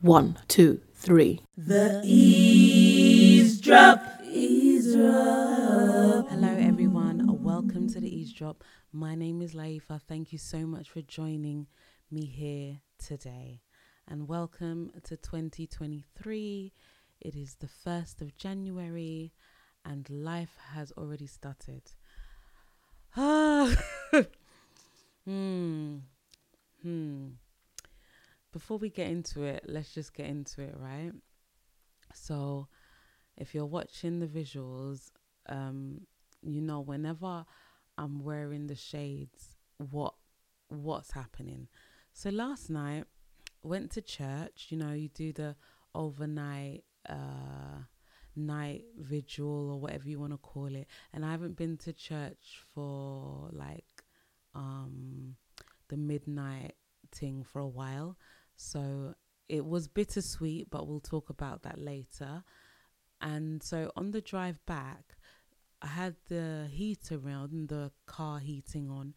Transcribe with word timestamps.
One, 0.00 0.38
two, 0.46 0.80
three. 0.94 1.40
The 1.56 2.00
eavesdrop, 2.04 4.00
eavesdrop. 4.22 6.30
Hello, 6.30 6.56
everyone. 6.56 7.42
Welcome 7.42 7.88
to 7.88 8.00
the 8.00 8.08
Eavesdrop. 8.08 8.62
My 8.92 9.16
name 9.16 9.42
is 9.42 9.54
Layefa. 9.54 10.00
Thank 10.00 10.32
you 10.32 10.38
so 10.38 10.58
much 10.58 10.88
for 10.88 11.02
joining 11.02 11.66
me 12.12 12.26
here 12.26 12.78
today. 13.04 13.62
And 14.06 14.28
welcome 14.28 14.92
to 15.02 15.16
2023. 15.16 16.72
It 17.20 17.34
is 17.34 17.56
the 17.56 17.66
1st 17.66 18.22
of 18.22 18.36
January, 18.36 19.32
and 19.84 20.08
life 20.08 20.58
has 20.74 20.92
already 20.92 21.26
started. 21.26 21.82
Ah. 23.16 23.74
hmm. 25.24 25.96
Hmm. 26.82 27.26
Before 28.52 28.78
we 28.78 28.90
get 28.90 29.08
into 29.08 29.42
it, 29.42 29.64
let's 29.66 29.92
just 29.92 30.14
get 30.14 30.26
into 30.26 30.62
it, 30.62 30.74
right? 30.78 31.12
So, 32.14 32.68
if 33.36 33.54
you're 33.54 33.66
watching 33.66 34.18
the 34.20 34.26
visuals, 34.26 35.10
um, 35.48 36.02
you 36.42 36.60
know 36.60 36.80
whenever 36.80 37.44
I'm 37.96 38.22
wearing 38.24 38.66
the 38.66 38.74
shades, 38.74 39.56
what 39.78 40.14
what's 40.68 41.12
happening. 41.12 41.68
So 42.12 42.30
last 42.30 42.70
night, 42.70 43.04
went 43.62 43.90
to 43.92 44.02
church. 44.02 44.66
You 44.70 44.78
know, 44.78 44.92
you 44.92 45.08
do 45.08 45.32
the 45.32 45.56
overnight 45.94 46.84
uh 47.08 47.82
night 48.36 48.84
vigil 48.96 49.70
or 49.70 49.80
whatever 49.80 50.08
you 50.08 50.18
want 50.20 50.32
to 50.32 50.38
call 50.38 50.74
it, 50.74 50.86
and 51.12 51.24
I 51.24 51.30
haven't 51.30 51.56
been 51.56 51.76
to 51.78 51.92
church 51.92 52.62
for 52.74 53.50
like 53.52 54.04
um 54.54 55.36
the 55.88 55.96
midnight 55.96 56.74
thing 57.12 57.44
for 57.44 57.60
a 57.60 57.66
while. 57.68 58.16
So 58.58 59.14
it 59.48 59.64
was 59.64 59.88
bittersweet, 59.88 60.68
but 60.68 60.86
we'll 60.86 61.00
talk 61.00 61.30
about 61.30 61.62
that 61.62 61.78
later. 61.78 62.44
And 63.20 63.62
so 63.62 63.90
on 63.96 64.10
the 64.10 64.20
drive 64.20 64.58
back, 64.66 65.16
I 65.80 65.86
had 65.86 66.16
the 66.28 66.68
heater 66.70 67.18
around, 67.24 67.68
the 67.68 67.92
car 68.06 68.40
heating 68.40 68.90
on, 68.90 69.14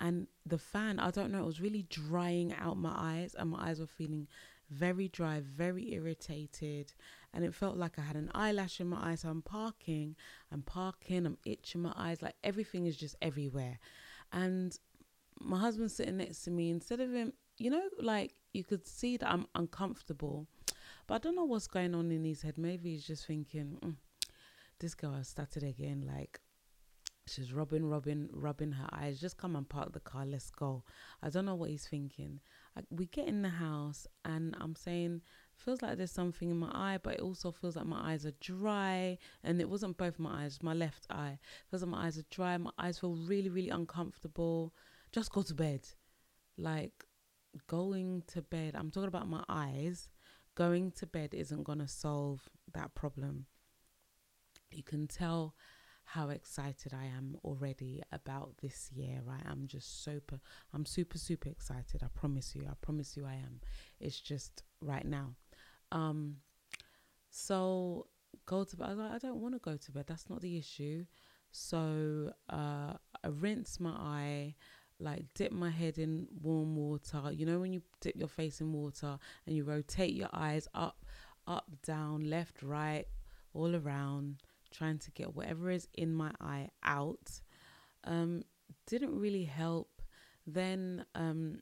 and 0.00 0.28
the 0.46 0.58
fan, 0.58 0.98
I 0.98 1.10
don't 1.10 1.32
know, 1.32 1.42
it 1.42 1.46
was 1.46 1.60
really 1.60 1.86
drying 1.88 2.54
out 2.54 2.76
my 2.78 2.94
eyes, 2.96 3.34
and 3.36 3.50
my 3.50 3.68
eyes 3.68 3.80
were 3.80 3.86
feeling 3.86 4.28
very 4.70 5.08
dry, 5.08 5.40
very 5.40 5.92
irritated, 5.92 6.94
and 7.32 7.44
it 7.44 7.54
felt 7.54 7.76
like 7.76 7.98
I 7.98 8.02
had 8.02 8.16
an 8.16 8.30
eyelash 8.34 8.80
in 8.80 8.88
my 8.88 9.10
eye. 9.10 9.14
So 9.16 9.28
I'm 9.28 9.42
parking, 9.42 10.16
I'm 10.52 10.62
parking, 10.62 11.26
I'm 11.26 11.38
itching 11.44 11.82
my 11.82 11.92
eyes, 11.96 12.22
like 12.22 12.36
everything 12.42 12.86
is 12.86 12.96
just 12.96 13.16
everywhere. 13.20 13.78
And 14.32 14.76
my 15.40 15.58
husband's 15.58 15.96
sitting 15.96 16.16
next 16.16 16.42
to 16.44 16.50
me, 16.50 16.70
instead 16.70 17.00
of 17.00 17.12
him, 17.12 17.32
you 17.58 17.70
know, 17.70 17.88
like 18.00 18.34
you 18.54 18.64
could 18.64 18.86
see 18.86 19.16
that 19.16 19.30
I'm 19.30 19.46
uncomfortable, 19.54 20.46
but 21.06 21.14
I 21.14 21.18
don't 21.18 21.36
know 21.36 21.44
what's 21.44 21.66
going 21.66 21.94
on 21.94 22.10
in 22.10 22.24
his 22.24 22.42
head. 22.42 22.56
Maybe 22.56 22.92
he's 22.92 23.06
just 23.06 23.26
thinking, 23.26 23.78
mm, 23.84 23.96
this 24.78 24.94
girl 24.94 25.12
has 25.12 25.28
started 25.28 25.62
again. 25.62 26.04
Like 26.06 26.40
she's 27.26 27.52
rubbing, 27.52 27.88
rubbing, 27.88 28.28
rubbing 28.32 28.72
her 28.72 28.88
eyes. 28.92 29.20
Just 29.20 29.36
come 29.36 29.56
and 29.56 29.68
park 29.68 29.92
the 29.92 30.00
car. 30.00 30.24
Let's 30.26 30.50
go. 30.50 30.84
I 31.22 31.30
don't 31.30 31.46
know 31.46 31.54
what 31.54 31.70
he's 31.70 31.86
thinking. 31.86 32.40
We 32.90 33.06
get 33.06 33.28
in 33.28 33.42
the 33.42 33.48
house, 33.48 34.06
and 34.24 34.56
I'm 34.60 34.76
saying, 34.76 35.22
feels 35.56 35.82
like 35.82 35.96
there's 35.96 36.10
something 36.10 36.50
in 36.50 36.58
my 36.58 36.70
eye, 36.72 36.98
but 37.02 37.14
it 37.14 37.20
also 37.20 37.52
feels 37.52 37.76
like 37.76 37.86
my 37.86 38.12
eyes 38.12 38.26
are 38.26 38.32
dry. 38.40 39.18
And 39.42 39.60
it 39.60 39.68
wasn't 39.68 39.96
both 39.96 40.18
my 40.18 40.44
eyes, 40.44 40.58
my 40.62 40.74
left 40.74 41.06
eye. 41.10 41.38
feels 41.70 41.82
like 41.82 41.90
my 41.90 42.06
eyes 42.06 42.18
are 42.18 42.26
dry. 42.30 42.56
My 42.56 42.72
eyes 42.78 42.98
feel 42.98 43.14
really, 43.14 43.48
really 43.48 43.70
uncomfortable. 43.70 44.74
Just 45.12 45.32
go 45.32 45.42
to 45.42 45.54
bed. 45.54 45.86
Like 46.56 47.04
going 47.66 48.22
to 48.28 48.42
bed. 48.42 48.74
I'm 48.74 48.90
talking 48.90 49.08
about 49.08 49.28
my 49.28 49.44
eyes. 49.48 50.08
Going 50.54 50.92
to 50.92 51.06
bed 51.06 51.34
isn't 51.34 51.64
going 51.64 51.80
to 51.80 51.88
solve 51.88 52.48
that 52.72 52.94
problem 52.94 53.46
you 54.76 54.82
can 54.82 55.06
tell 55.06 55.54
how 56.06 56.28
excited 56.28 56.92
I 56.92 57.06
am 57.06 57.36
already 57.44 58.02
about 58.12 58.58
this 58.60 58.90
year, 58.92 59.20
right? 59.24 59.42
I'm 59.46 59.66
just 59.66 60.04
super, 60.04 60.38
I'm 60.74 60.84
super, 60.84 61.16
super 61.16 61.48
excited. 61.48 62.02
I 62.02 62.08
promise 62.14 62.54
you, 62.54 62.66
I 62.68 62.74
promise 62.82 63.16
you 63.16 63.24
I 63.24 63.34
am. 63.34 63.60
It's 64.00 64.20
just 64.20 64.64
right 64.82 65.06
now. 65.06 65.34
Um, 65.92 66.36
so 67.30 68.06
go 68.44 68.64
to 68.64 68.76
bed. 68.76 68.98
I 69.00 69.18
don't 69.18 69.40
want 69.40 69.54
to 69.54 69.60
go 69.60 69.76
to 69.78 69.92
bed. 69.92 70.04
That's 70.06 70.28
not 70.28 70.42
the 70.42 70.58
issue. 70.58 71.06
So 71.52 72.32
uh, 72.50 72.94
I 73.24 73.28
rinse 73.28 73.80
my 73.80 73.92
eye, 73.92 74.54
like 75.00 75.24
dip 75.34 75.52
my 75.52 75.70
head 75.70 75.98
in 75.98 76.26
warm 76.42 76.76
water. 76.76 77.30
You 77.32 77.46
know 77.46 77.58
when 77.58 77.72
you 77.72 77.82
dip 78.00 78.16
your 78.16 78.28
face 78.28 78.60
in 78.60 78.72
water 78.72 79.18
and 79.46 79.56
you 79.56 79.64
rotate 79.64 80.14
your 80.14 80.30
eyes 80.32 80.68
up, 80.74 81.04
up, 81.46 81.70
down, 81.84 82.28
left, 82.30 82.62
right, 82.62 83.06
all 83.52 83.74
around 83.76 84.42
trying 84.74 84.98
to 84.98 85.10
get 85.12 85.34
whatever 85.34 85.70
is 85.70 85.88
in 85.94 86.12
my 86.12 86.30
eye 86.40 86.68
out. 86.82 87.40
Um, 88.04 88.42
didn't 88.86 89.18
really 89.18 89.44
help. 89.44 90.02
Then 90.46 91.04
um, 91.14 91.60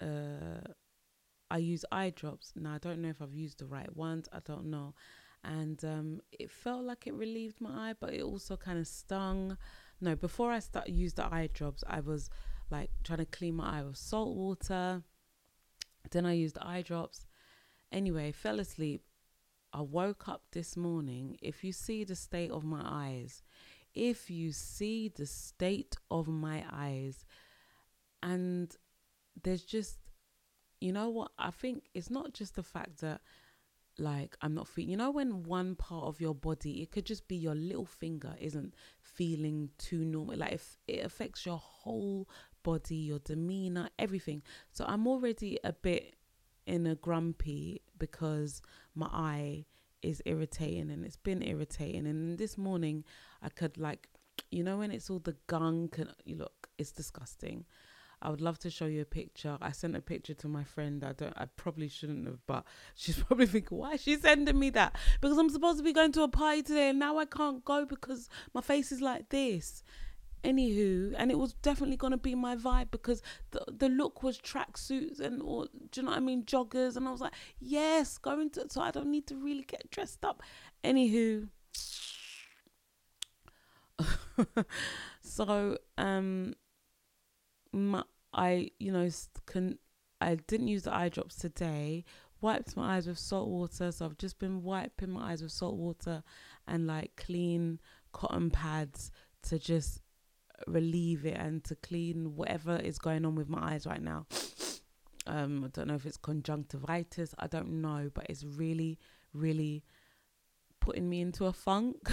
uh, 0.00 0.72
I 1.50 1.58
use 1.58 1.84
eye 1.90 2.12
drops. 2.14 2.52
Now 2.54 2.74
I 2.74 2.78
don't 2.78 3.00
know 3.02 3.08
if 3.08 3.20
I've 3.20 3.34
used 3.34 3.58
the 3.58 3.66
right 3.66 3.94
ones. 3.96 4.28
I 4.32 4.38
don't 4.44 4.66
know. 4.66 4.94
And 5.42 5.82
um, 5.84 6.20
it 6.30 6.50
felt 6.50 6.84
like 6.84 7.06
it 7.06 7.14
relieved 7.14 7.60
my 7.60 7.90
eye, 7.90 7.94
but 7.98 8.12
it 8.12 8.22
also 8.22 8.56
kind 8.56 8.78
of 8.78 8.86
stung. 8.86 9.56
No, 10.00 10.16
before 10.16 10.50
I 10.50 10.60
start 10.60 10.88
use 10.88 11.14
the 11.14 11.24
eye 11.24 11.50
drops, 11.52 11.84
I 11.86 12.00
was 12.00 12.30
like 12.70 12.90
trying 13.04 13.18
to 13.18 13.26
clean 13.26 13.56
my 13.56 13.78
eye 13.78 13.82
with 13.82 13.96
salt 13.96 14.34
water. 14.34 15.02
Then 16.10 16.24
I 16.24 16.32
used 16.32 16.56
the 16.56 16.66
eye 16.66 16.82
drops. 16.82 17.26
Anyway, 17.92 18.32
fell 18.32 18.60
asleep. 18.60 19.02
I 19.72 19.82
woke 19.82 20.28
up 20.28 20.42
this 20.52 20.76
morning. 20.76 21.36
If 21.42 21.62
you 21.62 21.72
see 21.72 22.04
the 22.04 22.16
state 22.16 22.50
of 22.50 22.64
my 22.64 22.82
eyes, 22.84 23.42
if 23.94 24.30
you 24.30 24.52
see 24.52 25.08
the 25.08 25.26
state 25.26 25.96
of 26.10 26.28
my 26.28 26.64
eyes, 26.72 27.24
and 28.22 28.74
there's 29.42 29.62
just, 29.62 29.98
you 30.80 30.92
know 30.92 31.08
what? 31.08 31.32
I 31.38 31.50
think 31.50 31.84
it's 31.94 32.10
not 32.10 32.32
just 32.32 32.54
the 32.54 32.62
fact 32.62 33.00
that, 33.00 33.20
like, 34.00 34.36
I'm 34.42 34.54
not 34.54 34.66
feeling, 34.66 34.90
you 34.90 34.96
know, 34.96 35.10
when 35.10 35.42
one 35.44 35.74
part 35.76 36.04
of 36.04 36.20
your 36.20 36.34
body, 36.34 36.82
it 36.82 36.90
could 36.90 37.06
just 37.06 37.28
be 37.28 37.36
your 37.36 37.54
little 37.54 37.84
finger 37.84 38.34
isn't 38.40 38.74
feeling 39.00 39.70
too 39.78 40.04
normal. 40.04 40.36
Like, 40.36 40.52
if 40.52 40.78
it 40.88 41.04
affects 41.04 41.44
your 41.46 41.58
whole 41.58 42.28
body, 42.62 42.96
your 42.96 43.18
demeanor, 43.20 43.88
everything. 43.98 44.42
So 44.72 44.84
I'm 44.86 45.06
already 45.06 45.58
a 45.64 45.72
bit 45.72 46.16
in 46.66 46.86
a 46.86 46.94
grumpy 46.94 47.82
because 47.98 48.62
my 48.94 49.06
eye 49.06 49.64
is 50.02 50.22
irritating 50.24 50.90
and 50.90 51.04
it's 51.04 51.16
been 51.16 51.42
irritating. 51.42 52.06
And 52.06 52.38
this 52.38 52.56
morning, 52.56 53.04
I 53.42 53.48
could 53.48 53.76
like, 53.76 54.08
you 54.50 54.64
know, 54.64 54.78
when 54.78 54.90
it's 54.90 55.10
all 55.10 55.18
the 55.18 55.36
gunk 55.46 55.98
and 55.98 56.12
you 56.24 56.36
look, 56.36 56.68
it's 56.78 56.92
disgusting. 56.92 57.64
I 58.22 58.30
would 58.30 58.40
love 58.40 58.58
to 58.60 58.70
show 58.70 58.86
you 58.86 59.00
a 59.00 59.06
picture. 59.06 59.56
I 59.62 59.72
sent 59.72 59.96
a 59.96 60.00
picture 60.00 60.34
to 60.34 60.48
my 60.48 60.64
friend. 60.64 61.02
I 61.02 61.12
don't. 61.12 61.32
I 61.36 61.46
probably 61.46 61.88
shouldn't 61.88 62.26
have, 62.26 62.46
but 62.46 62.64
she's 62.94 63.18
probably 63.18 63.46
thinking, 63.46 63.78
"Why 63.78 63.92
is 63.92 64.02
she 64.02 64.16
sending 64.16 64.58
me 64.58 64.70
that?" 64.70 64.96
Because 65.20 65.38
I'm 65.38 65.50
supposed 65.50 65.78
to 65.78 65.84
be 65.84 65.92
going 65.92 66.12
to 66.12 66.22
a 66.22 66.28
party 66.28 66.62
today, 66.62 66.90
and 66.90 66.98
now 66.98 67.18
I 67.18 67.24
can't 67.24 67.64
go 67.64 67.86
because 67.86 68.28
my 68.54 68.60
face 68.60 68.92
is 68.92 69.00
like 69.00 69.30
this. 69.30 69.82
Anywho, 70.42 71.14
and 71.18 71.30
it 71.30 71.38
was 71.38 71.52
definitely 71.54 71.98
gonna 71.98 72.16
be 72.16 72.34
my 72.34 72.56
vibe 72.56 72.90
because 72.90 73.22
the 73.50 73.62
the 73.68 73.88
look 73.90 74.22
was 74.22 74.38
tracksuits 74.38 75.20
and 75.20 75.42
or 75.42 75.66
do 75.90 76.00
you 76.00 76.02
know 76.02 76.10
what 76.10 76.16
I 76.16 76.20
mean, 76.20 76.44
joggers, 76.44 76.96
and 76.96 77.06
I 77.06 77.10
was 77.10 77.20
like, 77.20 77.34
yes, 77.58 78.16
going 78.16 78.50
to 78.50 78.66
so 78.70 78.80
I 78.80 78.90
don't 78.90 79.10
need 79.10 79.26
to 79.28 79.36
really 79.36 79.64
get 79.64 79.90
dressed 79.90 80.24
up. 80.24 80.42
Anywho, 80.82 81.48
so 85.20 85.78
um, 85.98 86.54
my 87.72 88.02
I 88.32 88.70
you 88.78 88.92
know 88.92 89.08
can 89.46 89.78
I 90.20 90.34
didn't 90.34 90.68
use 90.68 90.82
the 90.82 90.94
eye 90.94 91.08
drops 91.08 91.36
today. 91.36 92.04
Wiped 92.42 92.74
my 92.74 92.96
eyes 92.96 93.06
with 93.06 93.18
salt 93.18 93.48
water, 93.48 93.92
so 93.92 94.06
I've 94.06 94.16
just 94.16 94.38
been 94.38 94.62
wiping 94.62 95.10
my 95.10 95.32
eyes 95.32 95.42
with 95.42 95.52
salt 95.52 95.76
water 95.76 96.22
and 96.66 96.86
like 96.86 97.14
clean 97.16 97.80
cotton 98.12 98.50
pads 98.50 99.10
to 99.42 99.58
just 99.58 100.00
relieve 100.66 101.26
it 101.26 101.36
and 101.36 101.62
to 101.64 101.74
clean 101.76 102.36
whatever 102.36 102.76
is 102.76 102.98
going 102.98 103.24
on 103.24 103.34
with 103.34 103.48
my 103.48 103.74
eyes 103.74 103.86
right 103.86 104.02
now. 104.02 104.26
Um, 105.26 105.62
I 105.64 105.68
don't 105.68 105.86
know 105.86 105.94
if 105.94 106.06
it's 106.06 106.16
conjunctivitis, 106.16 107.34
I 107.38 107.46
don't 107.46 107.82
know, 107.82 108.10
but 108.12 108.26
it's 108.30 108.42
really, 108.42 108.98
really 109.34 109.84
putting 110.80 111.08
me 111.08 111.20
into 111.20 111.44
a 111.44 111.52
funk. 111.52 112.10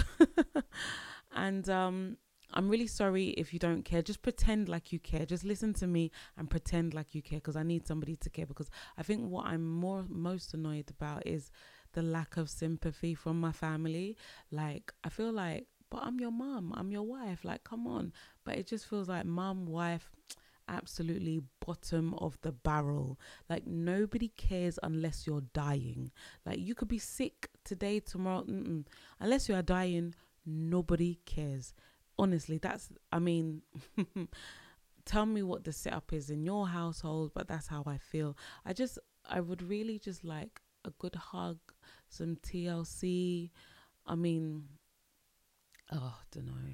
and 1.34 1.68
um, 1.68 2.18
I'm 2.54 2.68
really 2.68 2.86
sorry 2.86 3.28
if 3.30 3.52
you 3.52 3.58
don't 3.58 3.84
care. 3.84 4.02
Just 4.02 4.22
pretend 4.22 4.68
like 4.68 4.92
you 4.92 4.98
care. 4.98 5.26
Just 5.26 5.44
listen 5.44 5.74
to 5.74 5.86
me 5.86 6.10
and 6.36 6.48
pretend 6.48 6.94
like 6.94 7.14
you 7.14 7.22
care 7.22 7.38
because 7.38 7.56
I 7.56 7.62
need 7.62 7.86
somebody 7.86 8.16
to 8.16 8.30
care. 8.30 8.46
Because 8.46 8.70
I 8.96 9.02
think 9.02 9.28
what 9.30 9.46
I'm 9.46 9.68
more 9.68 10.04
most 10.08 10.54
annoyed 10.54 10.90
about 10.90 11.26
is 11.26 11.50
the 11.92 12.02
lack 12.02 12.36
of 12.36 12.48
sympathy 12.48 13.14
from 13.14 13.40
my 13.40 13.52
family. 13.52 14.16
Like 14.50 14.92
I 15.04 15.10
feel 15.10 15.32
like 15.32 15.66
but 15.90 16.02
I'm 16.02 16.20
your 16.20 16.32
mom, 16.32 16.74
I'm 16.76 16.90
your 16.90 17.02
wife. 17.02 17.44
Like, 17.44 17.64
come 17.64 17.86
on. 17.86 18.12
But 18.44 18.56
it 18.56 18.66
just 18.66 18.86
feels 18.86 19.08
like 19.08 19.24
mom, 19.24 19.66
wife, 19.66 20.10
absolutely 20.68 21.40
bottom 21.64 22.14
of 22.14 22.38
the 22.42 22.52
barrel. 22.52 23.18
Like 23.48 23.66
nobody 23.66 24.28
cares 24.36 24.78
unless 24.82 25.26
you're 25.26 25.44
dying. 25.54 26.10
Like 26.44 26.58
you 26.58 26.74
could 26.74 26.88
be 26.88 26.98
sick 26.98 27.48
today, 27.64 28.00
tomorrow. 28.00 28.42
Mm-mm. 28.44 28.84
Unless 29.20 29.48
you 29.48 29.54
are 29.54 29.62
dying, 29.62 30.14
nobody 30.44 31.18
cares. 31.24 31.72
Honestly, 32.18 32.58
that's. 32.58 32.90
I 33.12 33.18
mean. 33.18 33.62
tell 35.04 35.24
me 35.24 35.42
what 35.42 35.64
the 35.64 35.72
setup 35.72 36.12
is 36.12 36.28
in 36.28 36.44
your 36.44 36.68
household, 36.68 37.30
but 37.34 37.48
that's 37.48 37.66
how 37.66 37.82
I 37.86 37.96
feel. 37.96 38.36
I 38.66 38.74
just, 38.74 38.98
I 39.26 39.40
would 39.40 39.62
really 39.62 39.98
just 39.98 40.22
like 40.22 40.60
a 40.84 40.90
good 40.98 41.14
hug, 41.14 41.58
some 42.10 42.36
TLC. 42.36 43.50
I 44.06 44.14
mean, 44.14 44.64
oh, 45.92 46.14
I 46.20 46.24
don't 46.30 46.46
know. 46.46 46.72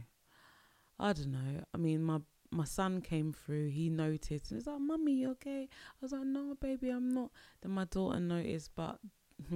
I 0.99 1.13
don't 1.13 1.33
know. 1.33 1.65
I 1.73 1.79
mean, 1.79 2.03
my 2.03 2.21
my 2.51 2.65
son 2.65 3.01
came 3.01 3.33
through. 3.33 3.69
He 3.69 3.91
noticed 3.91 4.51
and 4.51 4.61
he's 4.61 4.67
like, 4.67 4.81
"Mummy, 4.81 5.13
you 5.15 5.31
okay?" 5.33 5.69
I 5.71 5.97
was 6.01 6.13
like, 6.13 6.25
"No, 6.25 6.55
baby, 6.61 6.91
I'm 6.91 7.13
not." 7.13 7.31
Then 7.61 7.73
my 7.73 7.85
daughter 7.85 8.21
noticed, 8.21 8.71
but 8.77 9.01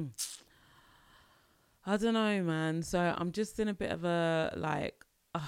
I 1.87 1.97
don't 1.97 2.15
know, 2.15 2.43
man. 2.43 2.83
So 2.83 3.15
I'm 3.17 3.31
just 3.33 3.61
in 3.61 3.69
a 3.69 3.75
bit 3.75 3.93
of 3.93 4.05
a 4.05 4.53
like, 4.57 5.05
uh, 5.35 5.41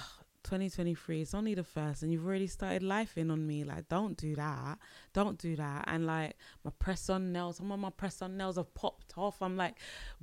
2023. 0.45 1.23
It's 1.23 1.35
only 1.35 1.55
the 1.55 1.65
first, 1.65 2.03
and 2.03 2.13
you've 2.13 2.27
already 2.27 2.47
started 2.47 2.83
lifing 2.83 3.31
on 3.31 3.47
me. 3.47 3.65
Like, 3.65 3.89
don't 3.89 4.17
do 4.17 4.35
that. 4.37 4.79
Don't 5.13 5.39
do 5.39 5.57
that. 5.57 5.85
And 5.87 6.07
like 6.07 6.37
my 6.65 6.71
press 6.79 7.09
on 7.11 7.33
nails, 7.33 7.57
some 7.59 7.73
of 7.73 7.79
my 7.79 7.91
press 7.91 8.23
on 8.23 8.37
nails 8.37 8.57
have 8.57 8.75
popped 8.75 9.15
off. 9.17 9.41
I'm 9.43 9.57
like, 9.57 9.77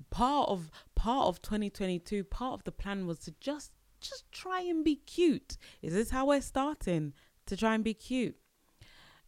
part 0.09 0.49
of 0.49 0.71
part 0.95 1.27
of 1.27 1.41
2022, 1.41 2.23
part 2.23 2.53
of 2.53 2.63
the 2.63 2.71
plan 2.71 3.07
was 3.07 3.19
to 3.19 3.33
just 3.39 3.71
just 3.99 4.31
try 4.31 4.61
and 4.61 4.83
be 4.83 4.95
cute. 4.95 5.57
Is 5.81 5.93
this 5.93 6.09
how 6.09 6.27
we're 6.27 6.41
starting 6.41 7.13
to 7.45 7.57
try 7.57 7.75
and 7.75 7.83
be 7.83 7.93
cute? 7.93 8.35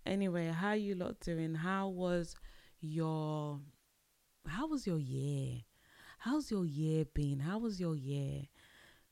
Anyway, 0.06 0.48
how 0.48 0.74
you 0.74 0.96
lot 0.96 1.20
doing? 1.20 1.56
How 1.56 1.88
was 1.88 2.36
your 2.82 3.60
how 4.48 4.68
was 4.68 4.88
your 4.88 5.00
year? 5.00 5.62
How's 6.20 6.52
your 6.52 6.66
year 6.66 7.06
been? 7.06 7.40
How 7.40 7.60
was 7.60 7.80
your 7.80 7.96
year? 7.96 8.44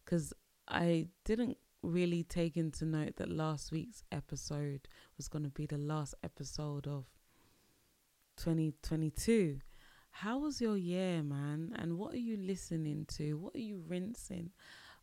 Cuz 0.06 0.34
I 0.68 1.08
didn't 1.24 1.58
really 1.82 2.24
take 2.24 2.56
to 2.72 2.86
note 2.86 3.16
that 3.18 3.30
last 3.30 3.72
week's 3.72 4.04
episode 4.12 4.88
was 5.18 5.28
going 5.28 5.44
to 5.44 5.50
be 5.50 5.66
the 5.66 5.78
last 5.78 6.16
episode 6.24 6.88
of 6.88 7.06
2022. 8.38 9.60
How 10.12 10.40
was 10.40 10.60
your 10.60 10.78
year, 10.78 11.22
man? 11.22 11.76
And 11.78 11.98
what 11.98 12.14
are 12.14 12.20
you 12.20 12.38
listening 12.38 13.06
to? 13.18 13.36
What 13.36 13.56
are 13.56 13.60
you 13.60 13.84
rinsing? 13.88 14.52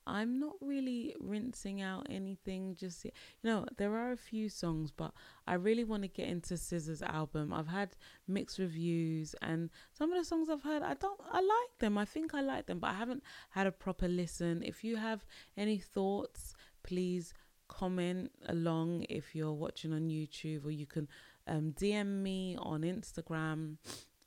I'm 0.06 0.38
not 0.38 0.54
really 0.60 1.14
rinsing 1.18 1.80
out 1.80 2.06
anything 2.10 2.76
just 2.76 3.04
yet. 3.04 3.14
You 3.42 3.50
know, 3.50 3.66
there 3.76 3.96
are 3.96 4.12
a 4.12 4.16
few 4.16 4.48
songs, 4.48 4.90
but 4.90 5.12
I 5.46 5.54
really 5.54 5.84
want 5.84 6.02
to 6.02 6.08
get 6.08 6.28
into 6.28 6.54
SZA's 6.54 7.02
album. 7.02 7.52
I've 7.52 7.68
had 7.68 7.96
mixed 8.28 8.58
reviews, 8.58 9.34
and 9.42 9.70
some 9.92 10.12
of 10.12 10.18
the 10.18 10.24
songs 10.24 10.48
I've 10.48 10.62
heard, 10.62 10.82
I 10.82 10.94
don't, 10.94 11.20
I 11.30 11.40
like 11.40 11.78
them. 11.78 11.96
I 11.96 12.04
think 12.04 12.34
I 12.34 12.40
like 12.40 12.66
them, 12.66 12.78
but 12.78 12.90
I 12.90 12.94
haven't 12.94 13.22
had 13.50 13.66
a 13.66 13.72
proper 13.72 14.08
listen. 14.08 14.62
If 14.62 14.84
you 14.84 14.96
have 14.96 15.24
any 15.56 15.78
thoughts, 15.78 16.54
please 16.82 17.32
comment 17.68 18.30
along 18.48 19.06
if 19.08 19.34
you're 19.34 19.52
watching 19.52 19.92
on 19.92 20.08
YouTube, 20.08 20.66
or 20.66 20.70
you 20.70 20.86
can 20.86 21.08
um, 21.46 21.74
DM 21.78 22.22
me 22.22 22.56
on 22.58 22.82
Instagram. 22.82 23.76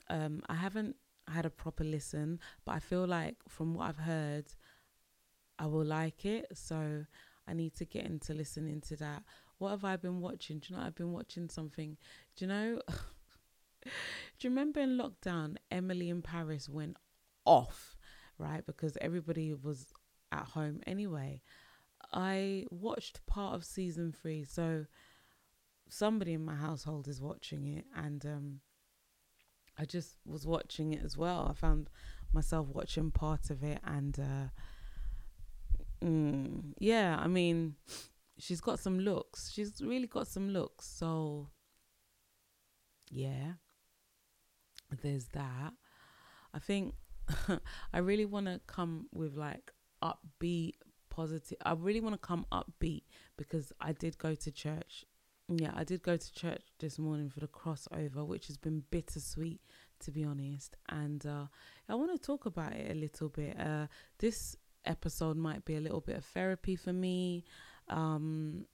Um, 0.09 0.41
I 0.47 0.56
haven't 0.56 0.95
had 1.27 1.45
a 1.45 1.50
proper 1.50 1.83
listen, 1.83 2.39
but 2.65 2.73
I 2.73 2.80
feel 2.80 3.06
like 3.06 3.35
from 3.47 3.73
what 3.73 3.89
I've 3.89 3.97
heard, 3.97 4.45
I 5.59 5.65
will 5.68 5.86
like 5.86 6.25
it. 6.25 6.48
So 6.54 7.06
I 7.48 7.54
need 7.54 7.75
to 7.75 7.86
get 7.86 8.06
into 8.06 8.33
listening 8.33 8.81
to 8.81 8.95
that. 8.98 9.24
What 9.57 9.71
have 9.71 9.83
I 9.86 9.95
been 9.95 10.21
watching? 10.21 10.59
Do 10.59 10.68
you 10.69 10.77
know 10.77 10.83
I've 10.86 10.95
been 10.95 11.13
watching 11.13 11.50
something? 11.50 11.98
Do 12.36 12.45
you 12.45 12.50
know? 12.50 12.81
do 13.83 13.89
you 14.42 14.50
remember 14.50 14.80
in 14.80 14.98
lockdown, 14.98 15.57
Emily 15.71 16.09
in 16.09 16.21
Paris 16.21 16.69
went 16.69 16.98
off, 17.45 17.95
right? 18.38 18.65
Because 18.65 18.98
everybody 19.01 19.54
was 19.54 19.88
at 20.31 20.45
home 20.45 20.81
anyway. 20.86 21.42
I 22.13 22.65
watched 22.69 23.25
part 23.25 23.56
of 23.56 23.65
season 23.65 24.13
three, 24.13 24.44
so 24.44 24.86
somebody 25.89 26.33
in 26.33 26.45
my 26.45 26.56
household 26.56 27.07
is 27.07 27.21
watching 27.21 27.65
it, 27.65 27.86
and 27.95 28.25
um, 28.25 28.59
I 29.77 29.86
just 29.86 30.18
was 30.25 30.45
watching 30.45 30.94
it 30.94 31.04
as 31.04 31.18
well. 31.18 31.48
I 31.50 31.54
found 31.54 31.89
myself 32.31 32.68
watching 32.68 33.12
part 33.12 33.50
of 33.50 33.63
it, 33.63 33.80
and 33.83 34.19
uh, 34.19 34.50
Mm, 36.03 36.73
yeah, 36.79 37.17
I 37.19 37.27
mean, 37.27 37.75
she's 38.38 38.61
got 38.61 38.79
some 38.79 38.99
looks. 38.99 39.51
She's 39.51 39.81
really 39.81 40.07
got 40.07 40.27
some 40.27 40.49
looks. 40.49 40.85
So, 40.88 41.49
yeah, 43.09 43.53
there's 45.01 45.27
that. 45.29 45.73
I 46.53 46.59
think 46.59 46.94
I 47.94 47.99
really 47.99 48.25
want 48.25 48.45
to 48.45 48.61
come 48.67 49.07
with 49.13 49.35
like 49.35 49.71
upbeat, 50.03 50.75
positive. 51.09 51.57
I 51.65 51.73
really 51.73 52.01
want 52.01 52.13
to 52.13 52.27
come 52.27 52.45
upbeat 52.51 53.03
because 53.38 53.71
I 53.81 53.94
did 53.94 54.17
go 54.17 54.35
to 54.35 54.51
church. 54.51 55.05
Yeah, 55.49 55.71
I 55.73 55.85
did 55.85 56.01
go 56.01 56.17
to 56.17 56.33
church 56.33 56.63
this 56.79 56.99
morning 56.99 57.29
for 57.29 57.39
the 57.39 57.47
crossover, 57.47 58.25
which 58.25 58.47
has 58.47 58.57
been 58.57 58.83
bittersweet 58.91 59.61
to 59.99 60.11
be 60.11 60.23
honest. 60.23 60.77
And 60.89 61.25
uh, 61.25 61.45
I 61.89 61.95
want 61.95 62.11
to 62.11 62.17
talk 62.17 62.45
about 62.45 62.73
it 62.73 62.91
a 62.91 62.95
little 62.95 63.29
bit. 63.29 63.59
Uh, 63.59 63.88
this 64.19 64.55
episode 64.87 65.37
might 65.37 65.65
be 65.65 65.75
a 65.75 65.81
little 65.81 66.01
bit 66.01 66.17
of 66.17 66.25
therapy 66.25 66.75
for 66.75 66.93
me. 66.93 67.43
Um, 67.89 68.65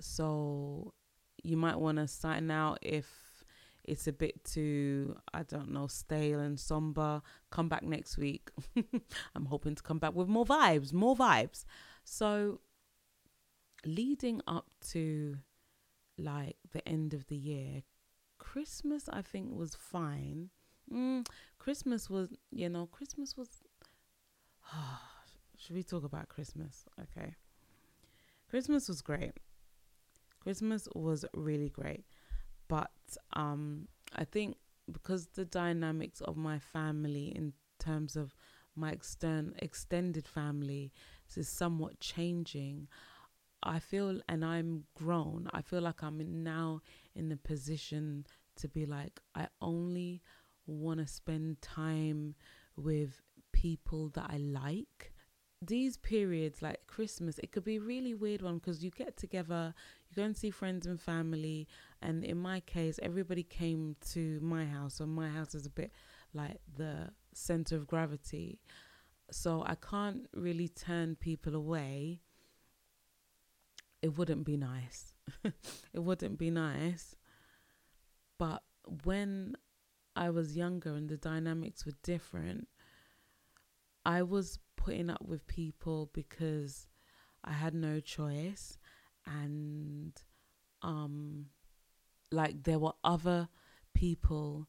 so 0.00 0.94
you 1.42 1.56
might 1.56 1.78
want 1.78 1.98
to 1.98 2.08
sign 2.08 2.50
out 2.50 2.78
if 2.82 3.06
it's 3.84 4.06
a 4.06 4.12
bit 4.12 4.44
too, 4.44 5.16
I 5.34 5.42
don't 5.42 5.72
know, 5.72 5.86
stale 5.86 6.40
and 6.40 6.58
somber. 6.58 7.22
Come 7.50 7.68
back 7.68 7.82
next 7.82 8.16
week. 8.16 8.50
I'm 9.34 9.46
hoping 9.46 9.74
to 9.74 9.82
come 9.82 9.98
back 9.98 10.14
with 10.14 10.28
more 10.28 10.44
vibes, 10.44 10.92
more 10.92 11.16
vibes. 11.16 11.64
So, 12.04 12.60
leading 13.84 14.40
up 14.46 14.66
to 14.90 15.38
like 16.16 16.56
the 16.72 16.86
end 16.88 17.14
of 17.14 17.26
the 17.26 17.36
year, 17.36 17.82
Christmas, 18.38 19.08
I 19.08 19.22
think, 19.22 19.52
was 19.52 19.74
fine. 19.74 20.50
Mm, 20.92 21.26
Christmas 21.58 22.08
was, 22.08 22.28
you 22.50 22.68
know, 22.68 22.86
Christmas 22.86 23.36
was. 23.36 23.48
Should 25.62 25.76
we 25.76 25.84
talk 25.84 26.02
about 26.02 26.28
Christmas? 26.28 26.86
Okay. 27.00 27.36
Christmas 28.50 28.88
was 28.88 29.00
great. 29.00 29.34
Christmas 30.40 30.88
was 30.96 31.24
really 31.34 31.68
great. 31.68 32.04
But 32.66 32.90
um 33.34 33.86
I 34.12 34.24
think 34.24 34.56
because 34.90 35.28
the 35.28 35.44
dynamics 35.44 36.20
of 36.20 36.36
my 36.36 36.58
family 36.58 37.26
in 37.28 37.52
terms 37.78 38.16
of 38.16 38.34
my 38.74 38.90
extern 38.90 39.54
extended 39.60 40.26
family 40.26 40.92
is 41.36 41.48
somewhat 41.48 42.00
changing. 42.00 42.88
I 43.62 43.78
feel 43.78 44.20
and 44.28 44.44
I'm 44.44 44.82
grown. 44.96 45.48
I 45.54 45.62
feel 45.62 45.82
like 45.82 46.02
I'm 46.02 46.20
in 46.20 46.42
now 46.42 46.80
in 47.14 47.28
the 47.28 47.36
position 47.36 48.26
to 48.56 48.68
be 48.68 48.84
like 48.84 49.20
I 49.36 49.46
only 49.60 50.22
want 50.66 50.98
to 50.98 51.06
spend 51.06 51.62
time 51.62 52.34
with 52.74 53.22
people 53.52 54.08
that 54.14 54.26
I 54.28 54.38
like 54.38 55.11
these 55.64 55.96
periods 55.96 56.60
like 56.60 56.86
Christmas, 56.86 57.38
it 57.38 57.52
could 57.52 57.64
be 57.64 57.76
a 57.76 57.80
really 57.80 58.14
weird 58.14 58.42
one 58.42 58.58
because 58.58 58.82
you 58.82 58.90
get 58.90 59.16
together, 59.16 59.72
you 60.10 60.16
go 60.16 60.24
and 60.24 60.36
see 60.36 60.50
friends 60.50 60.86
and 60.86 61.00
family, 61.00 61.68
and 62.02 62.24
in 62.24 62.36
my 62.38 62.60
case, 62.60 62.98
everybody 63.02 63.44
came 63.44 63.96
to 64.10 64.40
my 64.40 64.64
house, 64.66 64.94
so 64.94 65.06
my 65.06 65.28
house 65.28 65.54
is 65.54 65.64
a 65.64 65.70
bit 65.70 65.92
like 66.34 66.58
the 66.76 67.10
center 67.32 67.76
of 67.76 67.86
gravity. 67.86 68.58
So 69.30 69.62
I 69.64 69.76
can't 69.76 70.28
really 70.34 70.68
turn 70.68 71.14
people 71.16 71.54
away. 71.54 72.20
It 74.02 74.18
wouldn't 74.18 74.44
be 74.44 74.56
nice. 74.56 75.14
it 75.44 76.00
wouldn't 76.00 76.38
be 76.38 76.50
nice. 76.50 77.14
But 78.36 78.62
when 79.04 79.54
I 80.16 80.30
was 80.30 80.56
younger 80.56 80.94
and 80.94 81.08
the 81.08 81.16
dynamics 81.16 81.86
were 81.86 81.92
different, 82.02 82.66
I 84.04 84.22
was 84.22 84.58
putting 84.84 85.10
up 85.10 85.22
with 85.24 85.46
people 85.46 86.10
because 86.12 86.88
I 87.44 87.52
had 87.52 87.74
no 87.74 88.00
choice 88.00 88.78
and 89.26 90.12
um 90.82 91.46
like 92.32 92.64
there 92.64 92.78
were 92.78 92.94
other 93.04 93.48
people 93.94 94.66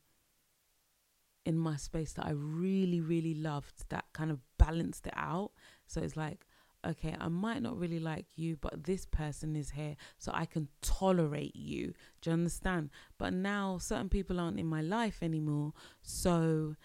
in 1.45 1.57
my 1.57 1.75
space 1.75 2.13
that 2.13 2.25
I 2.25 2.31
really 2.31 3.01
really 3.01 3.33
loved 3.33 3.85
that 3.89 4.05
kind 4.13 4.29
of 4.31 4.39
balanced 4.57 5.07
it 5.07 5.13
out. 5.15 5.51
So 5.87 6.01
it's 6.01 6.15
like 6.15 6.45
okay 6.85 7.15
I 7.19 7.29
might 7.29 7.61
not 7.61 7.77
really 7.79 7.99
like 7.99 8.25
you 8.35 8.57
but 8.57 8.83
this 8.83 9.05
person 9.05 9.55
is 9.55 9.71
here 9.71 9.95
so 10.19 10.31
I 10.33 10.45
can 10.45 10.67
tolerate 10.81 11.55
you. 11.55 11.93
Do 12.21 12.29
you 12.29 12.33
understand? 12.33 12.91
But 13.17 13.33
now 13.33 13.79
certain 13.79 14.09
people 14.09 14.39
aren't 14.39 14.59
in 14.59 14.67
my 14.67 14.81
life 14.81 15.23
anymore 15.23 15.73
so 16.03 16.75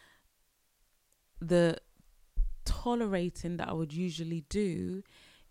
the 1.41 1.79
tolerating 2.69 3.57
that 3.57 3.69
I 3.69 3.73
would 3.73 3.93
usually 3.93 4.45
do 4.49 5.03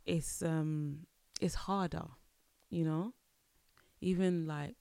is 0.06 0.44
um 0.46 1.08
is 1.42 1.56
harder, 1.56 2.06
you 2.70 2.84
know? 2.86 3.14
even 4.02 4.46
like 4.46 4.76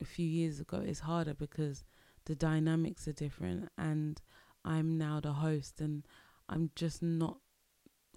a 0.00 0.04
few 0.04 0.26
years 0.26 0.60
ago, 0.60 0.82
it's 0.84 1.00
harder 1.00 1.34
because 1.34 1.84
the 2.26 2.34
dynamics 2.34 3.08
are 3.08 3.12
different, 3.12 3.68
and 3.76 4.20
I'm 4.64 4.98
now 4.98 5.20
the 5.20 5.32
host, 5.32 5.80
and 5.80 6.06
I'm 6.48 6.70
just 6.74 7.02
not. 7.02 7.38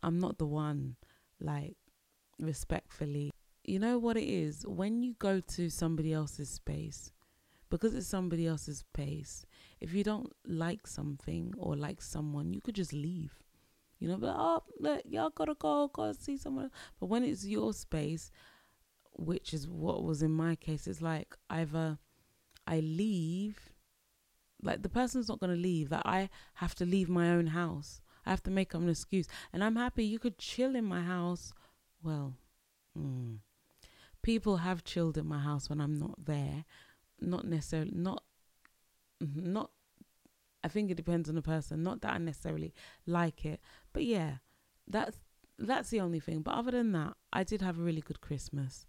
I'm 0.01 0.19
not 0.19 0.37
the 0.37 0.45
one, 0.45 0.97
like 1.39 1.77
respectfully. 2.39 3.31
You 3.63 3.79
know 3.79 3.97
what 3.97 4.17
it 4.17 4.27
is 4.27 4.65
when 4.67 5.01
you 5.01 5.15
go 5.19 5.39
to 5.39 5.69
somebody 5.69 6.11
else's 6.11 6.49
space 6.49 7.13
because 7.69 7.95
it's 7.95 8.07
somebody 8.07 8.45
else's 8.45 8.79
space. 8.79 9.45
If 9.79 9.93
you 9.93 10.03
don't 10.03 10.31
like 10.45 10.85
something 10.85 11.53
or 11.57 11.77
like 11.77 12.01
someone, 12.01 12.53
you 12.53 12.59
could 12.61 12.75
just 12.75 12.91
leave. 12.93 13.42
You 14.03 14.09
know, 14.09 14.17
but 14.17 14.35
oh, 14.37 14.61
look, 14.81 15.01
y'all 15.05 15.29
gotta 15.29 15.53
go, 15.53 15.87
gotta 15.87 16.13
see 16.13 16.35
someone. 16.35 16.69
But 16.99 17.05
when 17.05 17.23
it's 17.23 17.45
your 17.45 17.71
space, 17.71 18.31
which 19.13 19.53
is 19.53 19.65
what 19.65 20.03
was 20.03 20.21
in 20.21 20.31
my 20.31 20.57
case, 20.57 20.87
it's 20.87 21.01
like 21.01 21.37
either 21.49 21.97
I 22.67 22.81
leave, 22.81 23.69
like 24.61 24.81
the 24.81 24.89
person's 24.89 25.29
not 25.29 25.39
gonna 25.39 25.55
leave. 25.55 25.89
Like 25.89 26.01
I 26.03 26.29
have 26.55 26.75
to 26.75 26.85
leave 26.85 27.07
my 27.07 27.29
own 27.29 27.47
house. 27.47 28.01
I 28.25 28.31
have 28.31 28.43
to 28.43 28.51
make 28.51 28.75
up 28.75 28.81
an 28.81 28.89
excuse, 28.89 29.27
and 29.53 29.63
I'm 29.63 29.77
happy 29.77 30.03
you 30.03 30.19
could 30.19 30.37
chill 30.37 30.75
in 30.75 30.83
my 30.83 31.01
house. 31.01 31.53
Well, 32.03 32.33
mm, 32.99 33.37
people 34.21 34.57
have 34.57 34.83
chilled 34.83 35.17
in 35.17 35.27
my 35.27 35.39
house 35.39 35.69
when 35.69 35.79
I'm 35.79 35.97
not 35.97 36.25
there. 36.25 36.65
Not 37.21 37.45
necessarily, 37.45 37.93
not, 37.95 38.21
not 39.21 39.71
I 40.63 40.67
think 40.67 40.89
it 40.89 40.95
depends 40.97 41.29
on 41.29 41.35
the 41.35 41.41
person. 41.41 41.83
Not 41.83 42.01
that 42.01 42.13
I 42.13 42.17
necessarily 42.17 42.73
like 43.05 43.45
it, 43.45 43.59
but 43.91 44.03
yeah, 44.05 44.35
that's 44.87 45.17
that's 45.59 45.89
the 45.89 45.99
only 46.01 46.19
thing. 46.19 46.41
But 46.41 46.55
other 46.55 46.71
than 46.71 46.91
that, 46.93 47.13
I 47.31 47.43
did 47.43 47.61
have 47.61 47.79
a 47.79 47.81
really 47.83 48.01
good 48.01 48.21
Christmas. 48.21 48.87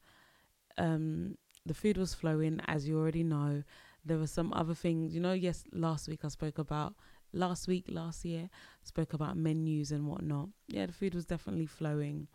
Um, 0.79 1.37
the 1.67 1.75
food 1.75 1.97
was 1.97 2.15
flowing, 2.15 2.61
as 2.67 2.89
you 2.89 2.99
already 2.99 3.23
know. 3.23 3.63
There 4.05 4.19
were 4.19 4.27
some 4.27 4.53
other 4.53 4.75
things, 4.75 5.15
you 5.15 5.21
know. 5.21 5.33
Yes, 5.33 5.65
last 5.73 6.09
week 6.09 6.25
I 6.25 6.29
spoke 6.29 6.59
about 6.59 6.95
last 7.35 7.69
week, 7.69 7.87
last 7.89 8.25
year, 8.25 8.49
spoke 8.83 9.13
about 9.13 9.37
menus 9.37 9.91
and 9.91 10.07
whatnot. 10.07 10.49
Yeah, 10.69 10.87
the 10.87 10.93
food 10.93 11.15
was 11.15 11.27
definitely 11.27 11.67
flowing. 11.67 12.29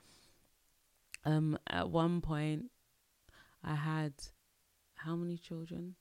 Um, 1.26 1.58
at 1.68 1.90
one 1.90 2.22
point, 2.22 2.66
I 3.64 3.76
had 3.76 4.14
how 4.96 5.16
many 5.16 5.38
children? 5.38 5.96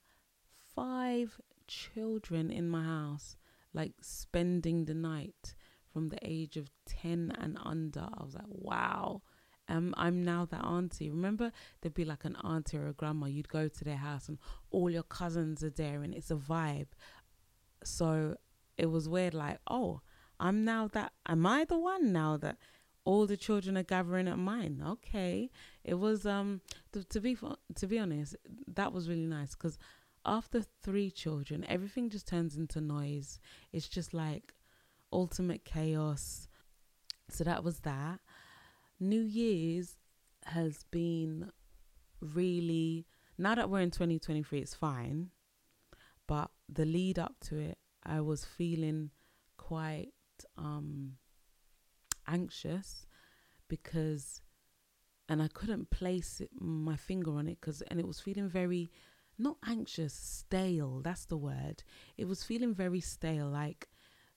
Five 0.74 1.40
children 1.68 2.50
in 2.50 2.68
my 2.68 2.82
house, 2.82 3.36
like 3.72 3.92
spending 4.00 4.86
the 4.86 4.94
night 4.94 5.54
from 5.92 6.08
the 6.08 6.18
age 6.22 6.56
of 6.56 6.70
10 6.86 7.32
and 7.38 7.58
under. 7.62 8.00
I 8.00 8.24
was 8.24 8.34
like, 8.34 8.44
wow. 8.48 9.22
Um, 9.68 9.94
I'm 9.96 10.24
now 10.24 10.46
that 10.46 10.64
auntie. 10.64 11.10
Remember, 11.10 11.52
there'd 11.80 11.94
be 11.94 12.04
like 12.04 12.24
an 12.24 12.36
auntie 12.42 12.78
or 12.78 12.88
a 12.88 12.92
grandma. 12.92 13.26
You'd 13.26 13.48
go 13.50 13.68
to 13.68 13.84
their 13.84 13.96
house 13.96 14.28
and 14.28 14.38
all 14.70 14.88
your 14.90 15.02
cousins 15.02 15.62
are 15.62 15.70
there, 15.70 16.02
and 16.02 16.14
it's 16.14 16.30
a 16.30 16.36
vibe. 16.36 16.88
So 17.84 18.36
it 18.78 18.86
was 18.86 19.08
weird. 19.08 19.34
Like, 19.34 19.58
oh, 19.70 20.00
I'm 20.40 20.64
now 20.64 20.88
that. 20.88 21.12
Am 21.26 21.46
I 21.46 21.64
the 21.64 21.78
one 21.78 22.12
now 22.12 22.38
that 22.38 22.56
all 23.04 23.26
the 23.26 23.36
children 23.36 23.76
are 23.76 23.82
gathering 23.82 24.26
at 24.26 24.38
mine? 24.38 24.82
Okay. 24.86 25.50
It 25.84 25.94
was 25.94 26.24
um 26.24 26.62
to, 26.92 27.04
to 27.04 27.20
be 27.20 27.36
to 27.74 27.86
be 27.86 27.98
honest, 27.98 28.36
that 28.74 28.92
was 28.92 29.08
really 29.08 29.26
nice 29.26 29.54
because 29.54 29.78
after 30.28 30.62
three 30.82 31.10
children, 31.10 31.64
everything 31.68 32.10
just 32.10 32.28
turns 32.28 32.56
into 32.56 32.80
noise. 32.80 33.40
It's 33.72 33.88
just 33.88 34.12
like 34.12 34.54
ultimate 35.12 35.64
chaos. 35.64 36.48
So 37.30 37.44
that 37.44 37.64
was 37.64 37.80
that. 37.80 38.20
New 39.00 39.22
Year's 39.22 39.96
has 40.44 40.84
been 40.90 41.50
really, 42.20 43.06
now 43.36 43.54
that 43.54 43.70
we're 43.70 43.80
in 43.80 43.90
2023, 43.90 44.58
it's 44.58 44.74
fine. 44.74 45.30
But 46.26 46.50
the 46.68 46.84
lead 46.84 47.18
up 47.18 47.36
to 47.44 47.58
it, 47.58 47.78
I 48.04 48.20
was 48.20 48.44
feeling 48.44 49.10
quite 49.56 50.12
um, 50.56 51.12
anxious 52.26 53.06
because, 53.68 54.42
and 55.28 55.42
I 55.42 55.48
couldn't 55.48 55.90
place 55.90 56.40
it, 56.40 56.50
my 56.58 56.96
finger 56.96 57.32
on 57.32 57.48
it 57.48 57.58
because, 57.60 57.82
and 57.82 57.98
it 57.98 58.06
was 58.06 58.20
feeling 58.20 58.48
very 58.48 58.90
not 59.38 59.56
anxious, 59.66 60.12
stale. 60.14 61.00
That's 61.02 61.24
the 61.26 61.36
word. 61.36 61.82
It 62.16 62.26
was 62.26 62.42
feeling 62.44 62.74
very 62.74 63.00
stale. 63.00 63.48
Like 63.48 63.88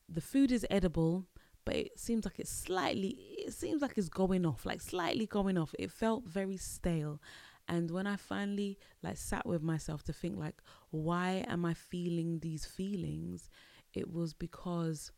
the 0.07 0.21
food 0.21 0.51
is 0.51 0.65
edible, 0.69 1.25
but 1.65 1.75
it 1.75 1.99
seems 1.99 2.25
like 2.25 2.39
it's 2.39 2.51
slightly, 2.51 3.17
it 3.37 3.53
seems 3.53 3.81
like 3.81 3.97
it's 3.97 4.09
going 4.09 4.45
off, 4.45 4.65
like 4.65 4.81
slightly 4.81 5.25
going 5.25 5.57
off. 5.57 5.73
It 5.79 5.91
felt 5.91 6.25
very 6.25 6.57
stale. 6.57 7.21
And 7.67 7.89
when 7.91 8.07
I 8.07 8.15
finally 8.15 8.77
like 9.01 9.17
sat 9.17 9.45
with 9.45 9.61
myself 9.61 10.03
to 10.03 10.13
think 10.13 10.37
like, 10.37 10.61
why 10.89 11.45
am 11.47 11.65
I 11.65 11.73
feeling 11.73 12.39
these 12.39 12.65
feelings? 12.65 13.49
It 13.93 14.11
was 14.11 14.33
because 14.33 15.11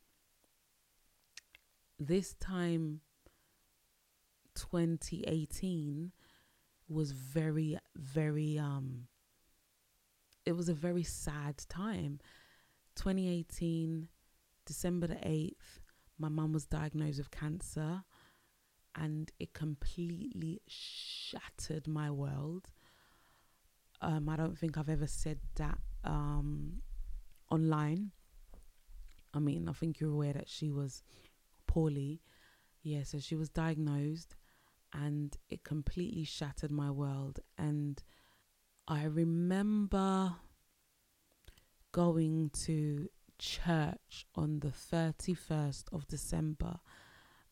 this 2.00 2.34
time 2.36 3.02
2018 4.56 6.12
was 6.88 7.12
very 7.12 7.78
very 7.96 8.60
um 8.60 9.08
it 10.46 10.54
was 10.54 10.70
a 10.70 10.74
very 10.74 11.04
sad 11.04 11.58
time. 11.70 12.20
2018, 12.96 14.08
December 14.66 15.08
the 15.08 15.16
8th, 15.16 15.80
my 16.20 16.30
mum 16.30 16.54
was 16.54 16.66
diagnosed 16.66 17.18
with 17.18 17.32
cancer 17.32 18.04
and 18.96 19.32
it 19.40 19.54
completely 19.54 20.62
shattered 20.68 21.88
my 21.88 22.12
world. 22.12 22.70
Um, 24.02 24.30
I 24.30 24.36
don't 24.36 24.58
think 24.58 24.78
I've 24.78 24.90
ever 24.90 25.08
said 25.08 25.40
that 25.56 25.80
um, 26.04 26.82
online. 27.50 28.12
I 29.34 29.40
mean, 29.40 29.68
I 29.68 29.74
think 29.74 30.00
you're 30.00 30.12
aware 30.12 30.34
that 30.34 30.50
she 30.50 30.70
was 30.70 31.02
poorly. 31.68 32.22
Yeah, 32.84 33.04
so 33.04 33.18
she 33.18 33.36
was 33.36 33.50
diagnosed 33.50 34.36
and 34.94 35.36
it 35.50 35.64
completely 35.64 36.26
shattered 36.26 36.70
my 36.72 36.92
world. 36.92 37.40
And 37.58 38.04
I 38.88 39.06
remember 39.06 40.36
going 41.94 42.50
to 42.66 43.08
church 43.40 44.25
on 44.36 44.60
the 44.60 44.70
31st 44.70 45.86
of 45.94 46.08
December 46.08 46.80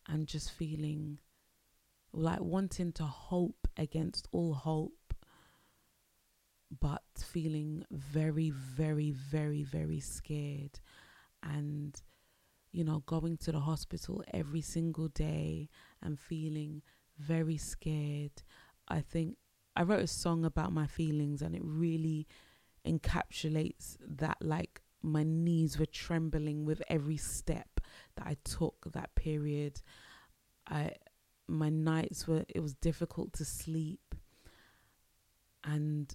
and 0.08 0.28
just 0.28 0.52
feeling 0.52 1.20
like 2.12 2.42
wanting 2.42 2.92
to 2.94 3.04
hope 3.04 3.68
against 3.78 4.28
all 4.34 4.54
hope, 4.54 5.14
but 6.82 7.04
feeling 7.18 7.86
very, 7.92 8.50
very, 8.50 9.12
very, 9.12 9.64
very 9.64 10.02
scared. 10.02 10.82
And, 11.44 11.96
you 12.74 12.84
know, 12.84 13.04
going 13.06 13.38
to 13.38 13.54
the 13.54 13.60
hospital 13.62 14.22
every 14.34 14.62
single 14.62 15.08
day 15.08 15.70
and 16.02 16.20
feeling 16.20 16.82
very 17.18 17.58
scared. 17.58 18.44
I 18.90 19.00
think 19.00 19.38
I 19.76 19.84
wrote 19.84 20.02
a 20.02 20.08
song 20.08 20.46
about 20.46 20.74
my 20.74 20.88
feelings 20.88 21.42
and 21.42 21.56
it 21.56 21.62
really 21.64 22.28
encapsulates 22.86 23.98
that 24.06 24.38
like 24.42 24.82
my 25.02 25.24
knees 25.24 25.80
were 25.80 25.86
trembling 25.86 26.66
with 26.66 26.82
every 26.88 27.18
step 27.18 27.80
that 28.16 28.28
I 28.28 28.38
took 28.44 28.92
that 28.94 29.16
period. 29.16 29.82
I 30.68 30.92
my 31.48 31.70
nights 31.70 32.28
were 32.28 32.46
it 32.50 32.60
was 32.60 32.74
difficult 32.76 33.34
to 33.34 33.46
sleep 33.46 34.16
and 35.64 36.14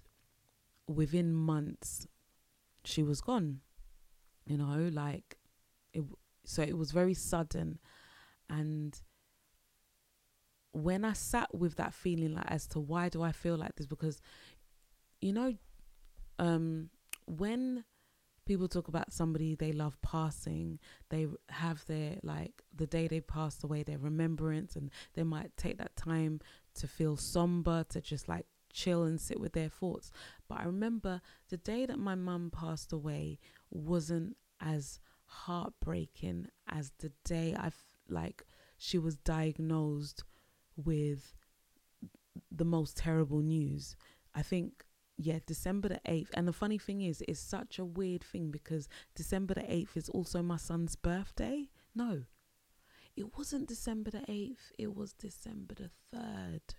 within 0.87 1.33
months 1.33 2.07
she 2.83 3.03
was 3.03 3.21
gone. 3.21 3.61
You 4.45 4.57
know, 4.57 4.89
like 4.91 5.37
it 5.93 6.03
so 6.45 6.61
it 6.61 6.77
was 6.77 6.91
very 6.91 7.13
sudden 7.13 7.79
and 8.49 8.99
when 10.77 11.03
I 11.03 11.13
sat 11.13 11.53
with 11.55 11.75
that 11.77 11.93
feeling 11.93 12.35
like 12.35 12.45
as 12.49 12.67
to 12.67 12.79
why 12.79 13.09
do 13.09 13.23
I 13.23 13.31
feel 13.31 13.57
like 13.57 13.75
this 13.75 13.87
because 13.87 14.21
you 15.21 15.33
know 15.33 15.55
um 16.37 16.89
when 17.25 17.83
people 18.45 18.67
talk 18.67 18.87
about 18.87 19.11
somebody 19.11 19.55
they 19.55 19.71
love 19.71 19.99
passing 20.01 20.79
they 21.09 21.27
have 21.49 21.83
their 21.87 22.17
like 22.21 22.61
the 22.73 22.85
day 22.85 23.07
they 23.07 23.19
passed 23.19 23.63
away 23.63 23.83
their 23.83 23.97
remembrance 23.97 24.75
and 24.75 24.91
they 25.15 25.23
might 25.23 25.55
take 25.57 25.77
that 25.79 25.95
time 25.95 26.39
to 26.75 26.87
feel 26.87 27.17
somber 27.17 27.83
to 27.89 27.99
just 27.99 28.29
like 28.29 28.45
chill 28.71 29.03
and 29.03 29.19
sit 29.19 29.39
with 29.39 29.53
their 29.53 29.69
thoughts. 29.69 30.11
But 30.47 30.59
i 30.59 30.63
remember 30.65 31.21
the 31.49 31.57
day 31.57 31.87
that 31.87 31.97
my 31.97 32.13
mum 32.13 32.51
passed 32.51 32.93
away 32.93 33.39
wasn't 33.71 34.37
as 34.61 34.99
heartbreaking 35.25 36.47
as 36.69 36.91
the 36.99 37.11
day 37.25 37.53
i 37.57 37.69
like 38.07 38.43
she 38.77 38.97
was 38.97 39.17
diagnosed 39.17 40.23
with 40.77 41.33
the 42.51 42.65
most 42.65 42.97
terrible 42.97 43.41
news. 43.41 43.95
I 44.33 44.41
think, 44.43 44.85
yeah, 45.17 45.39
December 45.45 45.89
the 45.89 46.01
8th. 46.07 46.29
And 46.33 46.47
the 46.47 46.53
funny 46.53 46.77
thing 46.77 47.01
is, 47.01 47.23
it's 47.27 47.39
such 47.39 47.79
a 47.79 47.85
weird 47.85 48.23
thing 48.23 48.51
because 48.51 48.87
December 49.15 49.55
the 49.55 49.61
8th 49.61 49.97
is 49.97 50.09
also 50.09 50.41
my 50.41 50.57
son's 50.57 50.95
birthday. 50.95 51.69
No, 51.95 52.23
it 53.15 53.35
wasn't 53.37 53.67
December 53.67 54.11
the 54.11 54.19
8th, 54.19 54.71
it 54.77 54.95
was 54.95 55.13
December 55.13 55.73
the 55.75 55.89
3rd. 56.15 56.75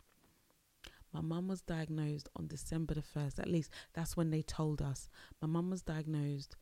My 1.12 1.20
mum 1.20 1.48
was 1.48 1.62
diagnosed 1.62 2.28
on 2.36 2.46
December 2.46 2.94
the 2.94 3.02
1st. 3.02 3.38
At 3.40 3.48
least 3.48 3.72
that's 3.94 4.16
when 4.16 4.30
they 4.30 4.42
told 4.42 4.82
us. 4.82 5.08
My 5.40 5.48
mum 5.48 5.70
was 5.70 5.82
diagnosed 5.82 6.56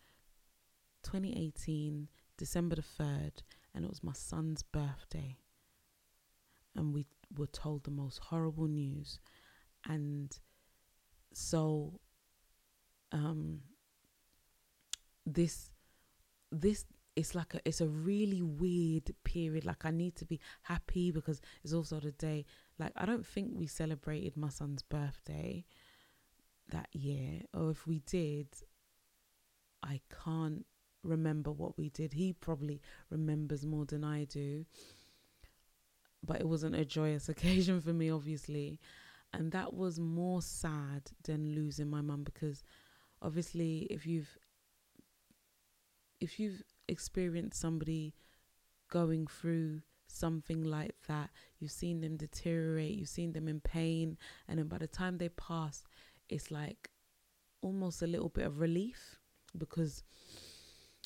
2018, 1.03 2.09
December 2.39 2.77
the 2.77 2.83
3rd, 2.83 3.43
and 3.75 3.85
it 3.85 3.91
was 3.91 4.05
my 4.05 4.13
son's 4.13 4.63
birthday. 4.63 5.37
And 6.75 6.95
we 6.95 7.07
were 7.37 7.47
told 7.47 7.85
the 7.85 7.91
most 7.91 8.19
horrible 8.19 8.69
news. 8.69 9.19
And 9.89 10.37
so 11.33 12.01
um 13.13 13.61
this 15.25 15.71
this 16.51 16.85
it's 17.15 17.35
like 17.35 17.55
a 17.55 17.61
it's 17.65 17.81
a 17.81 17.89
really 17.89 18.43
weird 18.43 19.11
period. 19.25 19.65
Like 19.65 19.85
i 19.85 19.91
need 19.91 20.17
to 20.17 20.25
be 20.25 20.41
happy 20.63 21.11
because 21.11 21.41
it's 21.65 21.73
also 21.73 22.01
the 22.01 22.13
day 22.13 22.45
like 22.79 22.93
i 22.97 23.07
don't 23.07 23.27
think 23.27 23.53
we 23.55 23.67
celebrated 23.67 24.37
my 24.37 24.49
son's 24.49 24.83
birthday 24.83 25.65
that 26.69 26.89
year. 26.93 27.43
Or 27.55 27.71
if 27.71 27.87
we 27.87 28.01
did 28.01 28.49
i 29.83 30.01
can't 30.25 30.65
remember 31.03 31.53
what 31.53 31.79
we 31.79 31.89
did. 31.91 32.13
He 32.13 32.33
probably 32.33 32.81
remembers 33.11 33.65
more 33.65 33.87
than 33.87 34.05
i 34.05 34.25
do 34.25 34.65
but 36.27 36.41
it 36.41 36.49
wasn't 36.49 36.75
a 36.75 36.85
joyous 36.85 37.29
occasion 37.35 37.81
for 37.81 37.93
me 37.93 38.11
obviously. 38.11 38.79
And 39.33 39.53
that 39.53 39.75
was 39.75 39.99
more 39.99 40.41
sad 40.41 41.11
than 41.25 41.55
losing 41.55 41.91
my 41.91 42.01
mum 42.01 42.23
because 42.25 42.63
obviously 43.21 43.87
if 43.91 44.07
you've 44.07 44.37
if 46.21 46.41
you've 46.41 46.63
experienced 46.89 47.61
somebody 47.61 48.15
going 48.91 49.27
through 49.27 49.81
something 50.07 50.63
like 50.63 50.95
that 51.09 51.31
you've 51.59 51.73
seen 51.73 52.01
them 52.01 52.17
deteriorate 52.17 52.95
you've 52.95 53.09
seen 53.09 53.33
them 53.33 53.49
in 53.49 53.61
pain 53.61 54.17
and 54.49 54.59
then 54.59 54.69
by 54.69 54.79
the 54.79 54.87
time 54.87 55.19
they 55.19 55.29
pass 55.31 55.83
it's 56.29 56.51
like 56.51 56.89
almost 57.61 58.03
a 58.03 58.07
little 58.07 58.29
bit 58.29 58.47
of 58.47 58.61
relief 58.61 59.19
because 59.59 60.05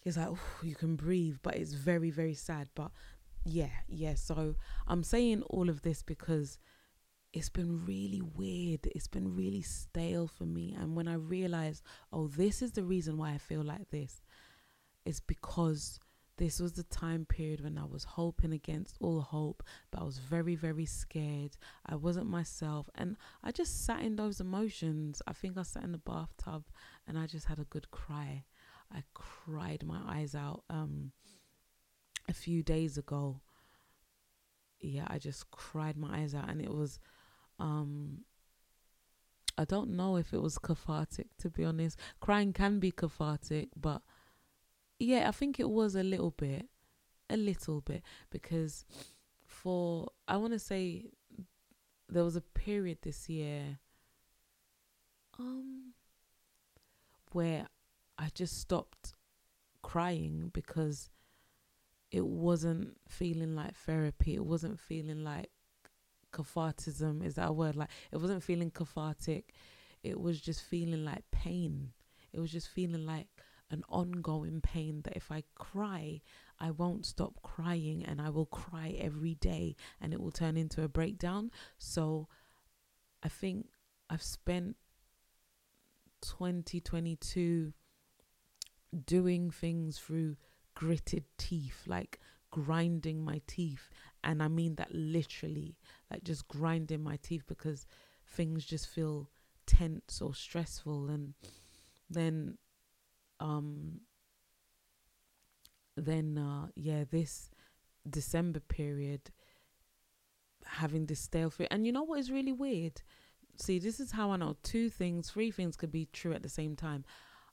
it's 0.05 0.17
like 0.17 0.29
you 0.63 0.75
can 0.75 0.97
breathe 0.97 1.37
but 1.43 1.57
it's 1.57 1.73
very 1.73 2.11
very 2.11 2.35
sad. 2.35 2.69
But 2.75 2.91
yeah 3.51 3.71
yeah 3.89 4.15
so 4.15 4.55
i'm 4.87 5.03
saying 5.03 5.43
all 5.43 5.69
of 5.69 5.83
this 5.83 6.03
because 6.03 6.59
it's 7.33 7.49
been 7.49 7.85
really 7.87 8.23
weird. 8.23 8.89
It's 8.95 9.07
been 9.07 9.37
really 9.37 9.63
stale 9.63 10.27
for 10.27 10.45
me. 10.45 10.75
And 10.79 10.97
when 10.97 11.07
I 11.07 11.15
realized, 11.15 11.83
oh, 12.13 12.27
this 12.27 12.61
is 12.61 12.73
the 12.73 12.83
reason 12.83 13.17
why 13.17 13.31
I 13.31 13.39
feel 13.39 13.63
like 13.63 13.91
this, 13.91 14.23
it's 15.05 15.21
because 15.21 16.01
this 16.39 16.59
was 16.59 16.73
the 16.73 16.85
time 16.85 17.27
period 17.27 17.63
when 17.63 17.79
I 17.79 17.85
was 17.85 18.03
hoping 18.03 18.53
against 18.53 18.97
all 19.01 19.21
hope, 19.21 19.63
but 19.91 20.01
I 20.01 20.05
was 20.05 20.19
very, 20.19 20.55
very 20.57 20.87
scared. 20.87 21.57
I 21.87 21.97
wasn't 21.97 22.29
myself. 22.29 22.89
And 22.97 23.17
I 23.45 23.53
just 23.53 23.85
sat 23.85 24.01
in 24.01 24.17
those 24.17 24.41
emotions. 24.41 25.23
I 25.27 25.33
think 25.33 25.57
I 25.57 25.63
sat 25.63 25.85
in 25.85 25.93
the 25.93 25.99
bathtub 25.99 26.65
and 27.07 27.19
I 27.19 27.27
just 27.27 27.47
had 27.47 27.59
a 27.59 27.65
good 27.65 27.91
cry. 27.91 28.45
I 28.93 29.05
cried 29.15 29.85
my 29.85 30.01
eyes 30.09 30.35
out 30.35 30.65
um, 30.69 31.13
a 32.29 32.33
few 32.33 32.63
days 32.63 32.97
ago. 32.99 33.41
Yeah, 34.81 35.05
I 35.09 35.19
just 35.19 35.51
cried 35.51 35.97
my 35.97 36.21
eyes 36.21 36.35
out. 36.35 36.49
And 36.49 36.61
it 36.61 36.73
was 36.73 36.99
um 37.59 38.25
I 39.59 39.65
don't 39.65 39.91
know 39.91 40.17
if 40.17 40.33
it 40.33 40.41
was 40.41 40.59
cathartic 40.59 41.37
to 41.39 41.51
be 41.51 41.65
honest. 41.65 41.99
Crying 42.21 42.53
can 42.53 42.79
be 42.79 42.91
cathartic, 42.91 43.69
but 43.77 44.03
yeah, 44.99 45.29
I 45.29 45.33
think 45.33 45.59
it 45.59 45.69
was 45.71 45.95
a 45.95 46.03
little 46.03 46.31
bit, 46.31 46.67
a 47.29 47.37
little 47.37 47.81
bit 47.81 48.03
because 48.31 48.85
for 49.47 50.11
I 50.29 50.37
want 50.37 50.53
to 50.53 50.59
say 50.59 51.07
there 52.09 52.25
was 52.25 52.37
a 52.37 52.41
period 52.41 52.99
this 53.03 53.29
year 53.29 53.79
um 55.39 55.93
where 57.33 57.67
I 58.19 58.29
just 58.35 58.59
stopped 58.61 59.15
crying 59.83 60.51
because 60.53 61.09
it 62.11 62.27
wasn't 62.27 62.97
feeling 63.09 63.55
like 63.55 63.75
therapy. 63.75 64.35
It 64.35 64.45
wasn't 64.45 64.79
feeling 64.81 65.23
like 65.25 65.51
cathartism 66.33 67.25
is 67.25 67.35
that 67.35 67.49
a 67.49 67.53
word? 67.53 67.77
Like 67.77 67.91
it 68.13 68.19
wasn't 68.19 68.43
feeling 68.43 68.71
cathartic. 68.71 69.53
It 70.03 70.21
was 70.21 70.41
just 70.41 70.63
feeling 70.63 71.05
like 71.05 71.25
pain. 71.31 71.93
It 72.33 72.41
was 72.41 72.51
just 72.51 72.69
feeling 72.69 73.07
like 73.07 73.29
an 73.71 73.85
ongoing 73.89 74.61
pain 74.61 75.01
that 75.05 75.17
if 75.17 75.31
i 75.31 75.45
cry 75.55 76.21
i 76.59 76.73
won't 76.73 77.07
stop 77.07 77.41
crying 77.41 78.05
and 78.05 78.21
i 78.21 78.29
will 78.29 78.47
cry 78.47 78.97
every 78.99 79.37
day 79.37 79.77
and 80.01 80.13
it 80.13 80.21
will 80.21 80.33
turn 80.33 80.57
into 80.57 80.83
a 80.83 80.89
breakdown. 80.89 81.51
So 81.79 82.29
i 83.23 83.29
think 83.29 83.67
i've 84.09 84.23
spent 84.23 84.77
2022 86.23 87.73
doing 89.07 89.51
things 89.51 89.99
through 89.99 90.37
gritted 90.81 91.25
teeth 91.37 91.83
like 91.87 92.19
grinding 92.51 93.23
my 93.23 93.41
teeth. 93.47 93.91
And 94.25 94.43
I 94.43 94.49
mean 94.49 94.77
that 94.77 94.95
literally, 94.95 95.77
like 96.11 96.25
just 96.25 96.49
grinding 96.49 97.03
my 97.03 97.19
teeth 97.23 97.45
because 97.47 97.87
things 98.27 98.65
just 98.65 98.89
feel 98.89 99.29
tense 99.67 100.23
or 100.23 100.35
stressful. 100.35 101.11
And 101.11 101.35
then 102.09 102.57
um 103.41 104.01
then 105.97 106.39
uh 106.39 106.69
yeah 106.75 107.05
this 107.11 107.51
December 108.09 108.61
period 108.61 109.31
having 110.65 111.07
this 111.07 111.21
stale 111.21 111.51
food 111.51 111.69
and 111.71 111.87
you 111.87 111.93
know 111.93 112.03
what 112.05 112.21
is 112.21 112.31
really 112.31 112.53
weird? 112.53 113.03
See 113.57 113.79
this 113.79 114.01
is 114.01 114.13
how 114.13 114.31
I 114.31 114.37
know 114.37 114.57
two 114.63 114.89
things 114.89 115.31
three 115.31 115.51
things 115.51 115.77
could 115.77 115.93
be 115.93 116.09
true 116.11 116.33
at 116.33 116.43
the 116.43 116.49
same 116.49 116.75
time. 116.75 117.05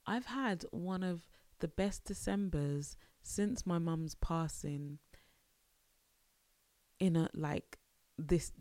I've 0.05 0.27
had 0.27 0.63
one 0.71 1.03
of 1.03 1.27
the 1.59 1.67
best 1.67 2.05
Decembers 2.05 2.95
since 3.27 3.65
my 3.65 3.77
mum's 3.77 4.15
passing 4.15 4.99
in 6.99 7.15
a 7.15 7.29
like 7.33 7.77
this 8.17 8.51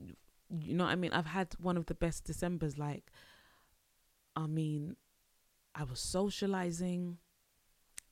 you 0.48 0.74
know 0.74 0.84
what 0.84 0.92
I 0.92 0.96
mean? 0.96 1.12
I've 1.12 1.26
had 1.26 1.54
one 1.58 1.76
of 1.76 1.86
the 1.86 1.94
best 1.94 2.24
Decembers 2.24 2.78
like 2.78 3.10
I 4.34 4.46
mean 4.46 4.96
I 5.74 5.84
was 5.84 6.00
socializing 6.00 7.18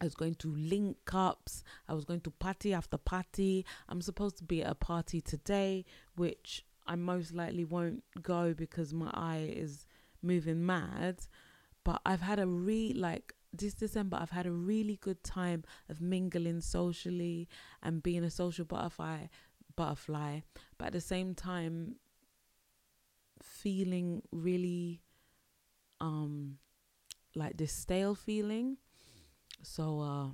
I 0.00 0.04
was 0.04 0.14
going 0.14 0.34
to 0.36 0.54
link 0.54 0.98
ups. 1.12 1.62
I 1.88 1.94
was 1.94 2.04
going 2.04 2.20
to 2.22 2.30
party 2.30 2.74
after 2.74 2.98
party. 2.98 3.64
I'm 3.88 4.02
supposed 4.02 4.36
to 4.38 4.44
be 4.44 4.62
at 4.62 4.70
a 4.70 4.74
party 4.74 5.20
today, 5.20 5.84
which 6.16 6.64
I 6.86 6.96
most 6.96 7.32
likely 7.32 7.64
won't 7.64 8.02
go 8.20 8.54
because 8.54 8.92
my 8.92 9.10
eye 9.14 9.50
is 9.54 9.86
moving 10.20 10.66
mad. 10.66 11.20
But 11.84 12.02
I've 12.04 12.22
had 12.22 12.38
a 12.38 12.46
re 12.46 12.92
like 12.92 13.34
this 13.58 13.74
December, 13.74 14.18
I've 14.20 14.30
had 14.30 14.46
a 14.46 14.52
really 14.52 14.96
good 14.96 15.22
time 15.22 15.64
of 15.88 16.00
mingling 16.00 16.60
socially 16.60 17.48
and 17.82 18.02
being 18.02 18.24
a 18.24 18.30
social 18.30 18.64
butterfly, 18.64 19.26
butterfly, 19.76 20.40
but 20.78 20.86
at 20.86 20.92
the 20.92 21.00
same 21.00 21.34
time 21.34 21.96
feeling 23.42 24.22
really 24.32 25.02
um 26.00 26.58
like 27.34 27.56
this 27.56 27.72
stale 27.72 28.14
feeling. 28.14 28.76
So 29.62 30.00
uh 30.00 30.28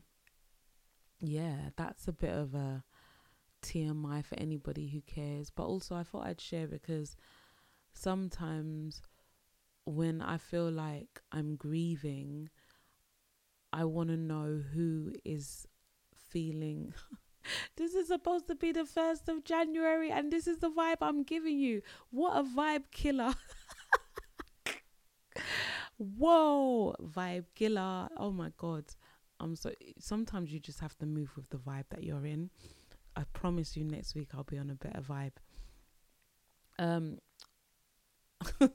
yeah, 1.21 1.71
that's 1.77 2.09
a 2.09 2.13
bit 2.13 2.35
of 2.35 2.55
a 2.55 2.83
TMI 3.63 4.25
for 4.25 4.39
anybody 4.39 4.89
who 4.89 5.01
cares. 5.03 5.51
But 5.51 5.65
also 5.65 5.95
I 5.95 6.03
thought 6.03 6.27
I'd 6.27 6.41
share 6.41 6.67
because 6.67 7.17
sometimes 7.93 9.03
when 9.85 10.23
I 10.23 10.39
feel 10.39 10.71
like 10.71 11.21
I'm 11.33 11.57
grieving, 11.57 12.49
I 13.73 13.85
want 13.85 14.09
to 14.11 14.17
know 14.17 14.63
who 14.75 15.13
is 15.25 15.67
feeling 16.29 16.93
this 17.77 17.95
is 17.95 18.09
supposed 18.09 18.47
to 18.49 18.55
be 18.55 18.73
the 18.73 18.85
1st 18.85 19.29
of 19.29 19.45
January 19.45 20.11
and 20.11 20.33
this 20.33 20.47
is 20.47 20.59
the 20.59 20.71
vibe 20.71 20.99
I'm 21.01 21.23
giving 21.23 21.59
you. 21.59 21.83
What 22.11 22.37
a 22.37 22.43
vibe 22.43 22.85
killer. 22.91 23.35
Whoa, 25.99 26.95
vibe 27.03 27.47
killer. 27.55 28.09
Oh 28.17 28.31
my 28.31 28.53
god. 28.57 28.85
I'm 29.39 29.57
so 29.57 29.73
sometimes 29.99 30.53
you 30.53 30.61
just 30.61 30.81
have 30.81 30.97
to 30.99 31.07
move 31.07 31.31
with 31.37 31.49
the 31.51 31.57
vibe 31.57 31.85
that 31.91 32.05
you're 32.05 32.27
in. 32.27 32.51
I 33.17 33.25
promise 33.33 33.77
you 33.77 33.85
next 33.85 34.15
week 34.15 34.29
I'll 34.35 34.45
be 34.45 34.59
on 34.59 34.71
a 34.71 34.75
better 34.75 35.01
vibe. 35.01 35.33
Um 36.79 37.19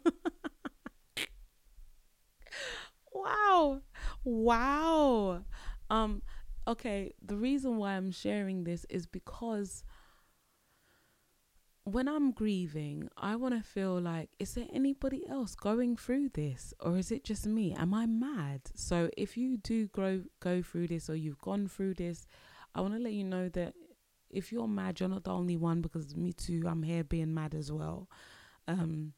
Wow. 3.15 3.82
Wow. 4.23 5.41
Um 5.89 6.21
okay, 6.67 7.13
the 7.21 7.38
reason 7.38 7.78
why 7.78 7.93
I'm 7.93 8.12
sharing 8.12 8.63
this 8.63 8.86
is 8.89 9.06
because 9.06 9.84
when 11.86 12.08
I'm 12.08 12.32
grieving, 12.32 13.10
I 13.15 13.36
want 13.36 13.54
to 13.54 13.62
feel 13.62 14.01
like, 14.01 14.30
is 14.39 14.56
there 14.56 14.65
anybody 14.73 15.28
else 15.30 15.54
going 15.54 15.95
through 15.95 16.30
this, 16.30 16.73
or 16.80 16.97
is 16.97 17.12
it 17.12 17.23
just 17.23 17.45
me? 17.45 17.75
Am 17.75 17.93
I 17.93 18.08
mad? 18.08 18.62
So 18.73 19.12
if 19.15 19.38
you 19.38 19.58
do 19.58 19.88
grow 19.88 20.23
go 20.39 20.63
through 20.63 20.88
this, 20.88 21.10
or 21.10 21.15
you've 21.15 21.41
gone 21.41 21.67
through 21.67 21.93
this, 21.93 22.25
I 22.73 22.82
want 22.82 22.95
to 22.95 22.99
let 22.99 23.13
you 23.13 23.23
know 23.23 23.49
that 23.49 23.75
if 24.32 24.51
you're 24.51 24.67
mad, 24.67 24.99
you're 24.99 25.10
not 25.10 25.25
the 25.25 25.32
only 25.32 25.58
one. 25.58 25.82
Because 25.82 26.15
me 26.15 26.34
too, 26.34 26.63
I'm 26.67 26.82
here 26.82 27.04
being 27.04 27.34
mad 27.36 27.54
as 27.54 27.71
well. 27.71 28.10
Um, 28.67 29.13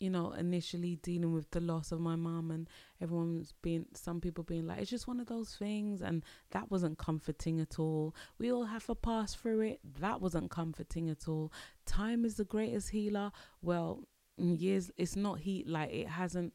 you 0.00 0.10
know, 0.10 0.32
initially 0.32 0.96
dealing 0.96 1.32
with 1.32 1.50
the 1.50 1.60
loss 1.60 1.90
of 1.92 2.00
my 2.00 2.16
mom 2.16 2.50
and 2.50 2.68
everyone's 3.00 3.52
being, 3.62 3.86
some 3.94 4.20
people 4.20 4.44
being 4.44 4.66
like, 4.66 4.80
it's 4.80 4.90
just 4.90 5.08
one 5.08 5.20
of 5.20 5.26
those 5.26 5.56
things. 5.56 6.00
And 6.00 6.24
that 6.50 6.70
wasn't 6.70 6.98
comforting 6.98 7.60
at 7.60 7.78
all. 7.78 8.14
We 8.38 8.52
all 8.52 8.64
have 8.64 8.86
to 8.86 8.94
pass 8.94 9.34
through 9.34 9.60
it. 9.60 9.80
That 10.00 10.20
wasn't 10.20 10.50
comforting 10.50 11.10
at 11.10 11.28
all. 11.28 11.52
Time 11.86 12.24
is 12.24 12.36
the 12.36 12.44
greatest 12.44 12.90
healer. 12.90 13.32
Well, 13.60 14.04
years, 14.36 14.90
it's 14.96 15.16
not 15.16 15.40
heat, 15.40 15.68
like 15.68 15.92
it 15.92 16.08
hasn't, 16.08 16.54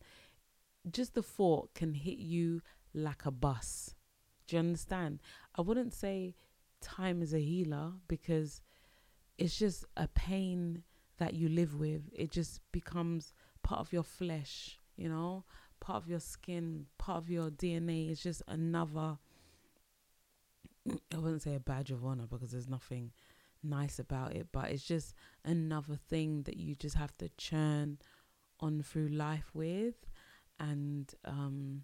just 0.90 1.14
the 1.14 1.24
thought 1.24 1.74
can 1.74 1.94
hit 1.94 2.18
you 2.18 2.62
like 2.94 3.26
a 3.26 3.32
bus. 3.32 3.96
Do 4.48 4.56
you 4.56 4.60
understand? 4.60 5.22
I 5.56 5.62
wouldn't 5.62 5.94
say 5.94 6.36
time 6.82 7.22
is 7.22 7.34
a 7.34 7.40
healer 7.40 7.94
because 8.08 8.62
it's 9.38 9.58
just 9.58 9.86
a 9.98 10.08
pain 10.08 10.84
that 11.24 11.34
you 11.34 11.48
live 11.48 11.76
with. 11.80 12.02
It 12.14 12.32
just 12.32 12.60
becomes 12.74 13.34
part 13.64 13.80
of 13.80 13.94
your 13.94 14.04
flesh, 14.04 14.78
you 14.98 15.08
know, 15.08 15.46
part 15.80 16.04
of 16.04 16.10
your 16.10 16.20
skin, 16.20 16.88
part 16.98 17.18
of 17.24 17.30
your 17.30 17.50
DNA. 17.50 18.10
It's 18.12 18.22
just 18.22 18.42
another, 18.50 19.18
I 21.14 21.18
wouldn't 21.18 21.42
say 21.42 21.56
a 21.56 21.60
badge 21.60 21.92
of 21.92 22.06
honor 22.06 22.28
because 22.28 22.52
there's 22.52 22.68
nothing 22.68 23.12
nice 23.64 24.00
about 24.00 24.34
it, 24.36 24.48
but 24.52 24.70
it's 24.70 24.84
just 24.84 25.14
another 25.46 25.96
thing 25.96 26.44
that 26.44 26.58
you 26.58 26.76
just 26.76 26.96
have 26.98 27.16
to 27.20 27.30
churn 27.38 28.00
on 28.60 28.82
through 28.84 29.10
life 29.10 29.50
with. 29.54 29.96
And, 30.60 31.14
um, 31.26 31.84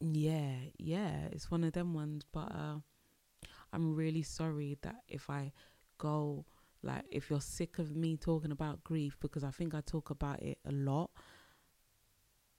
yeah, 0.00 0.54
yeah, 0.78 1.28
it's 1.30 1.50
one 1.50 1.64
of 1.64 1.72
them 1.72 1.94
ones, 1.94 2.24
but, 2.32 2.50
uh, 2.52 2.78
I'm 3.72 3.94
really 3.94 4.22
sorry 4.22 4.78
that 4.82 5.02
if 5.08 5.30
I 5.30 5.52
go 5.98 6.44
like 6.82 7.04
if 7.10 7.30
you're 7.30 7.40
sick 7.40 7.78
of 7.78 7.94
me 7.94 8.16
talking 8.16 8.50
about 8.50 8.82
grief 8.84 9.16
because 9.20 9.44
I 9.44 9.50
think 9.50 9.74
I 9.74 9.80
talk 9.80 10.10
about 10.10 10.42
it 10.42 10.58
a 10.66 10.72
lot. 10.72 11.10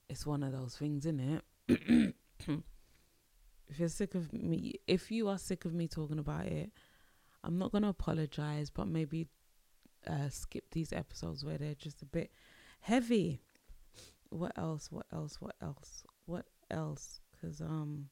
It's 0.10 0.26
one 0.26 0.44
of 0.44 0.52
those 0.52 0.76
things, 0.76 1.06
isn't 1.06 1.42
it? 1.68 2.16
if 3.68 3.80
you're 3.80 3.90
sick 3.90 4.16
of 4.16 4.32
me, 4.32 4.76
if 4.88 5.12
you 5.12 5.28
are 5.30 5.38
sick 5.38 5.66
of 5.66 5.74
me 5.74 5.88
talking 5.88 6.20
about 6.20 6.46
it, 6.46 6.72
I'm 7.44 7.58
not 7.58 7.72
gonna 7.72 7.90
apologize, 7.90 8.70
but 8.70 8.88
maybe 8.88 9.28
uh, 10.08 10.30
skip 10.30 10.66
these 10.72 10.94
episodes 10.94 11.44
where 11.44 11.58
they're 11.58 11.76
just 11.76 12.02
a 12.02 12.06
bit 12.06 12.32
heavy. 12.82 13.42
What 14.30 14.58
else? 14.58 14.92
What 14.92 15.06
else? 15.12 15.40
What 15.40 15.56
else? 15.62 16.04
What 16.26 16.46
else? 16.72 17.20
Because 17.32 17.62
um, 17.62 18.10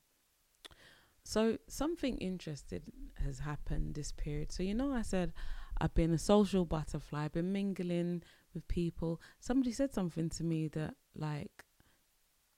so 1.24 1.58
something 1.68 2.18
interesting 2.18 2.82
has 3.24 3.40
happened 3.40 3.96
this 3.96 4.12
period. 4.12 4.52
So 4.52 4.64
you 4.64 4.74
know, 4.74 4.92
I 4.94 5.02
said 5.02 5.34
I've 5.80 5.94
been 5.94 6.12
a 6.12 6.18
social 6.18 6.66
butterfly. 6.66 7.26
I've 7.26 7.34
been 7.34 7.52
mingling 7.52 8.24
with 8.54 8.68
people. 8.68 9.22
Somebody 9.40 9.72
said 9.72 9.94
something 9.94 10.30
to 10.30 10.44
me 10.44 10.68
that 10.70 10.96
like 11.16 11.66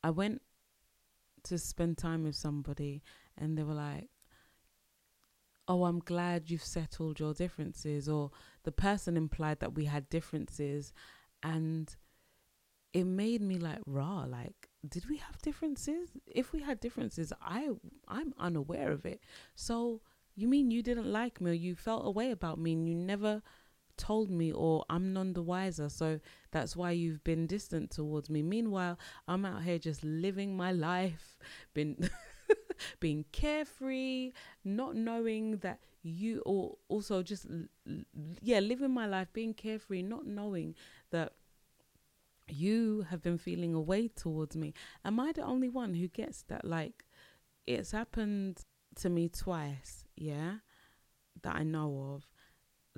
I 0.04 0.10
went 0.10 0.42
to 1.44 1.58
spend 1.58 1.98
time 1.98 2.24
with 2.24 2.36
somebody 2.36 3.04
and 3.38 3.58
they 3.58 3.64
were 3.64 3.74
like, 3.74 4.10
Oh, 5.68 5.86
I'm 5.86 6.00
glad 6.00 6.50
you've 6.50 6.64
settled 6.64 7.22
your 7.22 7.34
differences 7.34 8.10
or 8.10 8.32
the 8.64 8.72
person 8.72 9.16
implied 9.16 9.62
that 9.62 9.76
we 9.76 9.86
had 9.86 10.10
differences 10.10 10.92
and 11.42 11.96
it 12.92 13.06
made 13.06 13.42
me 13.42 13.58
like 13.58 13.80
raw 13.86 14.24
like 14.24 14.70
did 14.88 15.10
we 15.10 15.18
have 15.18 15.42
differences 15.42 16.10
if 16.28 16.52
we 16.52 16.62
had 16.62 16.80
differences 16.80 17.32
i 17.42 17.70
i'm 18.08 18.34
unaware 18.40 18.92
of 18.92 19.06
it 19.06 19.22
so 19.56 20.02
you 20.36 20.48
mean 20.48 20.72
you 20.72 20.82
didn't 20.82 21.12
like 21.12 21.40
me 21.40 21.52
or 21.52 21.54
you 21.54 21.76
felt 21.76 22.06
a 22.06 22.12
way 22.12 22.32
about 22.32 22.60
me 22.60 22.74
and 22.74 22.88
you 22.88 22.96
never 22.96 23.42
told 23.98 24.30
me 24.30 24.52
or 24.52 24.84
I'm 24.90 25.14
none 25.14 25.34
the 25.34 25.42
wiser. 25.42 25.90
So 25.90 26.20
that's 26.52 26.76
why 26.76 26.92
you've 26.92 27.24
been 27.24 27.48
distant 27.48 27.92
towards 27.92 28.30
me. 28.30 28.42
Meanwhile, 28.42 28.98
I'm 29.28 29.46
out 29.46 29.64
here 29.64 29.80
just 29.80 30.04
living 30.04 30.56
my 30.58 30.72
life, 30.72 31.38
been 31.74 32.10
being 33.00 33.26
carefree, 33.32 34.32
not 34.64 34.96
knowing 34.96 35.58
that 35.58 35.80
you 36.02 36.42
or 36.46 36.78
also 36.90 37.24
just 37.24 37.48
yeah, 38.42 38.60
living 38.60 38.92
my 38.92 39.06
life 39.06 39.28
being 39.34 39.54
carefree, 39.54 40.02
not 40.02 40.26
knowing 40.26 40.76
that 41.12 41.34
you 42.48 43.06
have 43.10 43.22
been 43.22 43.38
feeling 43.38 43.74
a 43.74 43.82
way 43.82 44.08
towards 44.08 44.56
me. 44.56 44.74
Am 45.06 45.20
I 45.20 45.32
the 45.32 45.44
only 45.44 45.70
one 45.70 45.94
who 45.94 46.08
gets 46.08 46.44
that 46.44 46.66
like 46.66 47.06
it's 47.66 47.92
happened 47.92 48.64
to 48.96 49.10
me 49.10 49.30
twice, 49.30 50.06
yeah, 50.16 50.56
that 51.42 51.56
I 51.56 51.64
know 51.64 52.14
of, 52.16 52.28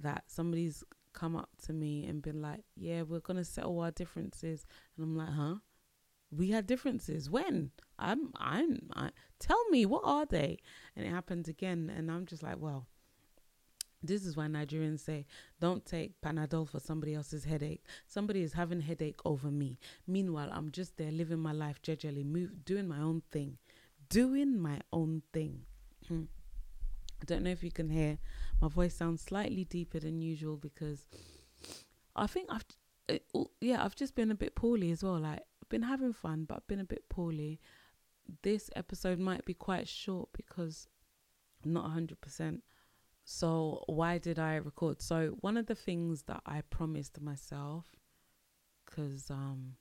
that 0.03 0.23
somebody's 0.27 0.83
come 1.13 1.35
up 1.35 1.49
to 1.65 1.73
me 1.73 2.05
and 2.05 2.21
been 2.21 2.41
like, 2.41 2.63
yeah, 2.75 3.03
we're 3.03 3.19
going 3.19 3.37
to 3.37 3.45
settle 3.45 3.79
our 3.79 3.91
differences. 3.91 4.65
And 4.97 5.05
I'm 5.05 5.15
like, 5.15 5.29
huh? 5.29 5.55
We 6.31 6.49
had 6.49 6.67
differences. 6.67 7.29
When? 7.29 7.71
I'm, 7.97 8.31
I'm, 8.37 8.89
I, 8.95 9.11
tell 9.39 9.63
me, 9.69 9.85
what 9.85 10.01
are 10.03 10.25
they? 10.25 10.57
And 10.95 11.05
it 11.05 11.09
happened 11.09 11.47
again. 11.47 11.91
And 11.95 12.11
I'm 12.11 12.25
just 12.25 12.43
like, 12.43 12.57
well, 12.59 12.87
this 14.03 14.25
is 14.25 14.37
why 14.37 14.45
Nigerians 14.45 14.99
say, 14.99 15.25
don't 15.59 15.85
take 15.85 16.21
Panadol 16.21 16.67
for 16.69 16.79
somebody 16.79 17.15
else's 17.15 17.45
headache. 17.45 17.83
Somebody 18.07 18.41
is 18.41 18.53
having 18.53 18.81
headache 18.81 19.19
over 19.25 19.49
me. 19.49 19.79
Meanwhile, 20.07 20.49
I'm 20.51 20.71
just 20.71 20.97
there 20.97 21.11
living 21.11 21.39
my 21.39 21.51
life 21.51 21.81
gingerly, 21.81 22.23
move, 22.23 22.65
doing 22.65 22.87
my 22.87 22.99
own 22.99 23.23
thing, 23.31 23.57
doing 24.09 24.59
my 24.59 24.79
own 24.93 25.23
thing. 25.33 25.61
Hmm. 26.07 26.23
I 27.21 27.25
don't 27.25 27.43
know 27.43 27.49
if 27.49 27.63
you 27.63 27.71
can 27.71 27.89
hear 27.89 28.17
my 28.61 28.67
voice 28.67 28.95
sounds 28.95 29.21
slightly 29.21 29.63
deeper 29.63 29.99
than 29.99 30.21
usual 30.21 30.57
because 30.57 31.07
I 32.15 32.27
think 32.27 32.49
I've 32.51 32.65
yeah 33.61 33.83
I've 33.83 33.95
just 33.95 34.15
been 34.15 34.31
a 34.31 34.35
bit 34.35 34.55
poorly 34.55 34.91
as 34.91 35.03
well. 35.03 35.19
Like 35.19 35.39
I've 35.61 35.69
been 35.69 35.83
having 35.83 36.13
fun, 36.13 36.45
but 36.45 36.55
I've 36.55 36.67
been 36.67 36.79
a 36.79 36.85
bit 36.85 37.07
poorly. 37.09 37.59
This 38.43 38.69
episode 38.75 39.19
might 39.19 39.45
be 39.45 39.53
quite 39.53 39.87
short 39.87 40.29
because 40.33 40.87
I'm 41.63 41.73
not 41.73 41.91
hundred 41.91 42.21
percent. 42.21 42.63
So 43.25 43.83
why 43.87 44.19
did 44.19 44.39
I 44.39 44.55
record? 44.55 45.01
So 45.01 45.35
one 45.41 45.57
of 45.57 45.65
the 45.65 45.75
things 45.75 46.23
that 46.23 46.41
I 46.45 46.61
promised 46.69 47.19
myself, 47.19 47.85
because 48.85 49.29
um 49.29 49.75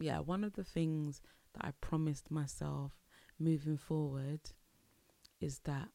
yeah, 0.00 0.20
one 0.20 0.42
of 0.42 0.54
the 0.54 0.64
things 0.64 1.20
that 1.54 1.66
I 1.66 1.72
promised 1.80 2.30
myself 2.30 2.92
moving 3.38 3.76
forward 3.76 4.40
is 5.40 5.60
that 5.60 5.88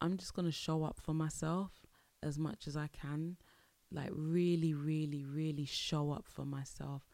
I'm 0.00 0.16
just 0.16 0.34
going 0.34 0.46
to 0.46 0.52
show 0.52 0.84
up 0.84 1.00
for 1.00 1.14
myself 1.14 1.70
as 2.22 2.38
much 2.38 2.66
as 2.66 2.76
I 2.76 2.88
can. 2.88 3.36
Like, 3.90 4.10
really, 4.12 4.74
really, 4.74 5.24
really 5.24 5.64
show 5.64 6.10
up 6.10 6.26
for 6.26 6.44
myself 6.44 7.06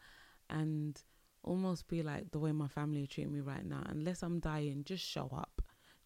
and 0.49 1.01
almost 1.43 1.87
be 1.87 2.01
like 2.01 2.31
the 2.31 2.39
way 2.39 2.51
my 2.51 2.67
family 2.67 3.07
treat 3.07 3.29
me 3.29 3.39
right 3.39 3.65
now. 3.65 3.83
Unless 3.87 4.23
I'm 4.23 4.39
dying, 4.39 4.83
just 4.83 5.05
show 5.05 5.29
up. 5.35 5.60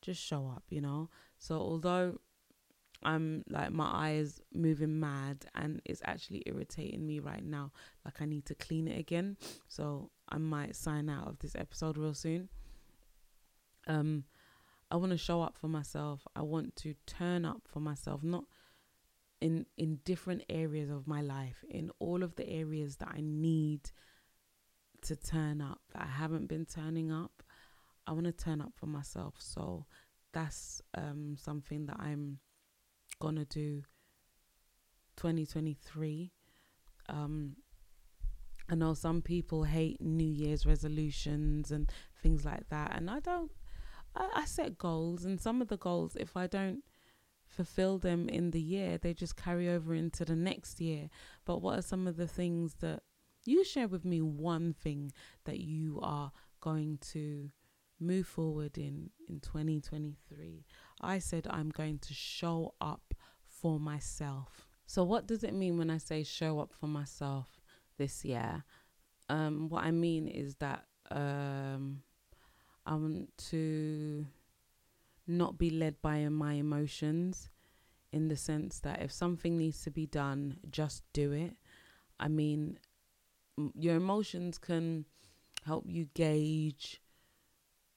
Just 0.06 0.22
show 0.22 0.48
up, 0.56 0.64
you 0.70 0.82
know? 0.82 1.10
So, 1.40 1.56
although 1.56 2.20
I'm 3.04 3.44
like 3.50 3.72
my 3.72 3.90
eyes 3.92 4.42
moving 4.54 5.00
mad 5.00 5.46
and 5.54 5.82
it's 5.86 6.02
actually 6.06 6.44
irritating 6.46 7.06
me 7.06 7.20
right 7.20 7.44
now. 7.44 7.72
Like 8.04 8.22
I 8.22 8.26
need 8.26 8.46
to 8.48 8.56
clean 8.56 8.88
it 8.88 9.00
again. 9.00 9.38
So 9.68 10.10
I 10.28 10.38
might 10.38 10.76
sign 10.76 11.10
out 11.10 11.28
of 11.28 11.40
this 11.40 11.56
episode 11.56 11.98
real 11.98 12.14
soon. 12.14 12.50
Um 13.88 14.24
I 14.90 14.98
want 14.98 15.12
to 15.12 15.18
show 15.18 15.42
up 15.42 15.58
for 15.58 15.68
myself. 15.68 16.26
I 16.36 16.42
want 16.42 16.76
to 16.78 16.96
turn 17.06 17.46
up 17.46 17.64
for 17.68 17.80
myself, 17.80 18.24
not 18.24 18.46
in 19.40 19.66
in 19.78 20.00
different 20.04 20.44
areas 20.50 20.90
of 20.90 21.08
my 21.08 21.22
life, 21.22 21.64
in 21.70 21.92
all 22.00 22.24
of 22.24 22.36
the 22.36 22.48
areas 22.50 22.98
that 22.98 23.10
I 23.10 23.22
need 23.22 23.92
to 25.04 25.16
turn 25.16 25.62
up 25.62 25.82
that 25.94 26.02
I 26.02 26.08
haven't 26.08 26.48
been 26.48 26.66
turning 26.66 27.12
up. 27.12 27.44
I 28.08 28.14
want 28.14 28.26
to 28.26 28.32
turn 28.32 28.62
up 28.62 28.74
for 28.76 28.86
myself. 28.86 29.36
So 29.40 29.86
that's 30.36 30.82
um 30.96 31.36
something 31.38 31.86
that 31.86 31.98
I'm 31.98 32.40
gonna 33.20 33.46
do 33.46 33.84
2023 35.16 36.32
um 37.08 37.56
I 38.70 38.76
know 38.76 38.94
some 38.94 39.22
people 39.22 39.64
hate 39.64 40.02
New 40.02 40.30
Year's 40.30 40.66
resolutions 40.66 41.72
and 41.72 41.90
things 42.22 42.44
like 42.44 42.68
that 42.70 42.92
and 42.96 43.10
I 43.10 43.22
don't 43.22 43.52
I, 44.14 44.30
I 44.36 44.46
set 44.46 44.78
goals 44.78 45.24
and 45.24 45.40
some 45.40 45.62
of 45.62 45.70
the 45.70 45.78
goals 45.78 46.18
if 46.20 46.36
I 46.36 46.48
don't 46.48 46.84
fulfill 47.48 47.98
them 47.98 48.28
in 48.28 48.52
the 48.52 48.62
year 48.62 48.98
they 48.98 49.14
just 49.14 49.38
carry 49.38 49.70
over 49.70 49.94
into 49.94 50.26
the 50.26 50.36
next 50.36 50.82
year 50.82 51.10
but 51.46 51.62
what 51.62 51.80
are 51.80 51.84
some 51.84 52.08
of 52.08 52.18
the 52.18 52.28
things 52.28 52.76
that 52.82 53.04
you 53.46 53.64
share 53.64 53.88
with 53.88 54.04
me 54.04 54.22
one 54.22 54.74
thing 54.74 55.14
that 55.46 55.60
you 55.60 56.00
are 56.02 56.32
going 56.60 56.98
to 57.14 57.52
move 58.00 58.28
forward 58.28 58.78
in 58.78 59.10
in 59.30 59.40
2023 59.40 60.66
i 61.02 61.18
said 61.18 61.48
i'm 61.50 61.70
going 61.70 61.98
to 61.98 62.14
show 62.14 62.74
up 62.82 63.14
for 63.48 63.80
myself 63.80 64.68
so 64.86 65.04
what 65.04 65.28
does 65.28 65.44
it 65.44 65.54
mean 65.54 65.78
when 65.78 65.90
i 65.90 65.98
say 65.98 66.24
show 66.24 66.60
up 66.60 66.74
for 66.74 66.88
myself 66.88 67.62
this 67.98 68.26
year 68.26 68.64
um 69.30 69.70
what 69.70 69.84
i 69.84 69.92
mean 69.92 70.28
is 70.28 70.56
that 70.56 70.86
um 71.12 72.02
i 72.86 72.94
want 72.94 73.30
to 73.38 74.26
not 75.28 75.58
be 75.58 75.70
led 75.70 76.02
by 76.02 76.28
my 76.30 76.54
emotions 76.54 77.50
in 78.16 78.30
the 78.30 78.38
sense 78.38 78.80
that 78.80 79.02
if 79.02 79.12
something 79.12 79.58
needs 79.58 79.82
to 79.84 79.92
be 79.92 80.06
done, 80.06 80.58
just 80.70 81.04
do 81.12 81.34
it. 81.34 81.54
I 82.18 82.30
mean, 82.30 82.80
your 83.78 83.98
emotions 83.98 84.58
can 84.58 85.06
help 85.66 85.84
you 85.88 86.08
gauge 86.14 87.02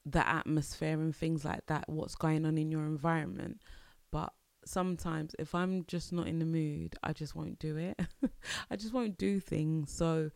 the 0.07 0.27
atmosphere 0.27 1.01
and 1.01 1.15
things 1.15 1.45
like 1.45 1.67
that, 1.67 1.89
what's 1.89 2.15
going 2.15 2.47
on 2.47 2.59
in 2.59 2.71
your 2.71 2.85
environment. 2.85 3.61
But 4.11 4.33
sometimes 4.65 5.35
if 5.39 5.55
I'm 5.55 5.85
just 5.87 6.13
not 6.13 6.27
in 6.27 6.39
the 6.39 6.45
mood, 6.45 6.97
I 7.03 7.13
just 7.13 7.35
won't 7.35 7.59
do 7.59 7.77
it. 7.77 8.01
I 8.71 8.77
just 8.77 8.93
won't 8.93 9.19
do 9.19 9.41
things. 9.41 9.93
So 9.93 10.31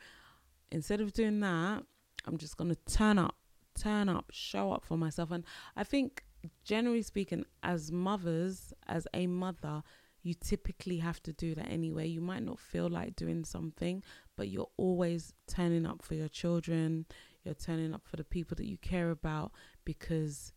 instead 0.71 1.01
of 1.01 1.13
doing 1.13 1.41
that, 1.41 1.85
I'm 2.27 2.39
just 2.39 2.57
going 2.57 2.75
to 2.75 2.93
turn 2.93 3.19
up, 3.19 3.37
turn 3.79 4.09
up, 4.09 4.27
show 4.33 4.73
up 4.73 4.85
for 4.85 4.97
myself. 4.97 5.31
And 5.31 5.45
I 5.77 5.85
think, 5.85 6.25
generally 6.65 7.03
speaking, 7.03 7.45
as 7.63 7.93
mothers, 7.93 8.73
as 8.89 9.07
a 9.15 9.27
mother, 9.27 9.83
you 10.23 10.35
typically 10.35 10.99
have 10.99 11.23
to 11.25 11.33
do 11.33 11.55
that 11.55 11.69
anyway. 11.69 12.07
You 12.07 12.21
might 12.21 12.45
not 12.45 12.61
feel 12.61 12.89
like 12.89 13.17
doing 13.17 13.45
something, 13.45 14.03
but 14.37 14.49
you're 14.49 14.71
always 14.77 15.33
turning 15.49 15.85
up 15.85 16.03
for 16.03 16.15
your 16.15 16.29
children. 16.29 17.07
You're 17.45 17.55
turning 17.55 17.95
up 17.95 18.03
for 18.07 18.17
the 18.17 18.25
people 18.25 18.55
that 18.57 18.67
you 18.67 18.79
care 18.79 19.11
about 19.11 19.53
because 19.85 20.53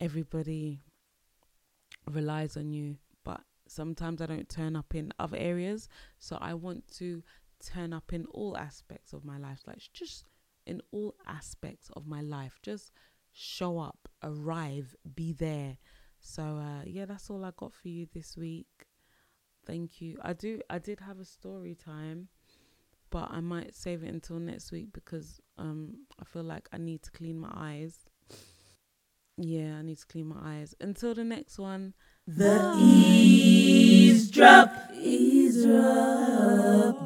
everybody 0.00 0.80
relies 2.10 2.56
on 2.56 2.72
you. 2.72 2.96
But 3.24 3.40
sometimes 3.66 4.20
I 4.20 4.26
don't 4.26 4.48
turn 4.48 4.76
up 4.76 4.94
in 4.94 5.12
other 5.18 5.38
areas. 5.38 5.88
So 6.18 6.38
I 6.40 6.54
want 6.54 6.86
to 6.98 7.22
turn 7.64 7.92
up 7.92 8.12
in 8.12 8.26
all 8.26 8.56
aspects 8.56 9.12
of 9.12 9.24
my 9.24 9.38
life. 9.38 9.60
Like 9.66 9.78
just 9.92 10.24
in 10.66 10.80
all 10.90 11.14
aspects 11.26 11.90
of 11.96 12.06
my 12.06 12.20
life. 12.20 12.58
Just 12.62 12.92
show 13.32 13.78
up, 13.78 14.08
arrive, 14.22 14.94
be 15.14 15.32
there. 15.32 15.78
So 16.20 16.42
uh 16.42 16.82
yeah, 16.84 17.06
that's 17.06 17.30
all 17.30 17.44
I 17.44 17.52
got 17.56 17.72
for 17.72 17.88
you 17.88 18.06
this 18.12 18.36
week. 18.36 18.86
Thank 19.66 20.00
you. 20.00 20.18
I 20.22 20.32
do 20.32 20.60
I 20.68 20.78
did 20.78 21.00
have 21.00 21.20
a 21.20 21.24
story 21.24 21.74
time 21.74 22.28
but 23.12 23.28
I 23.30 23.40
might 23.40 23.76
save 23.76 24.02
it 24.02 24.08
until 24.08 24.40
next 24.40 24.72
week 24.72 24.88
because 24.92 25.40
um 25.58 25.98
I 26.18 26.24
feel 26.24 26.42
like 26.42 26.68
I 26.72 26.78
need 26.78 27.02
to 27.02 27.12
clean 27.12 27.38
my 27.38 27.52
eyes. 27.54 27.94
Yeah, 29.36 29.76
I 29.78 29.82
need 29.82 29.98
to 29.98 30.06
clean 30.06 30.26
my 30.26 30.40
eyes. 30.42 30.74
Until 30.80 31.14
the 31.14 31.24
next 31.24 31.58
one. 31.58 31.94
The 32.26 32.74
eavesdrop, 32.78 34.70
eavesdrop. 34.94 36.96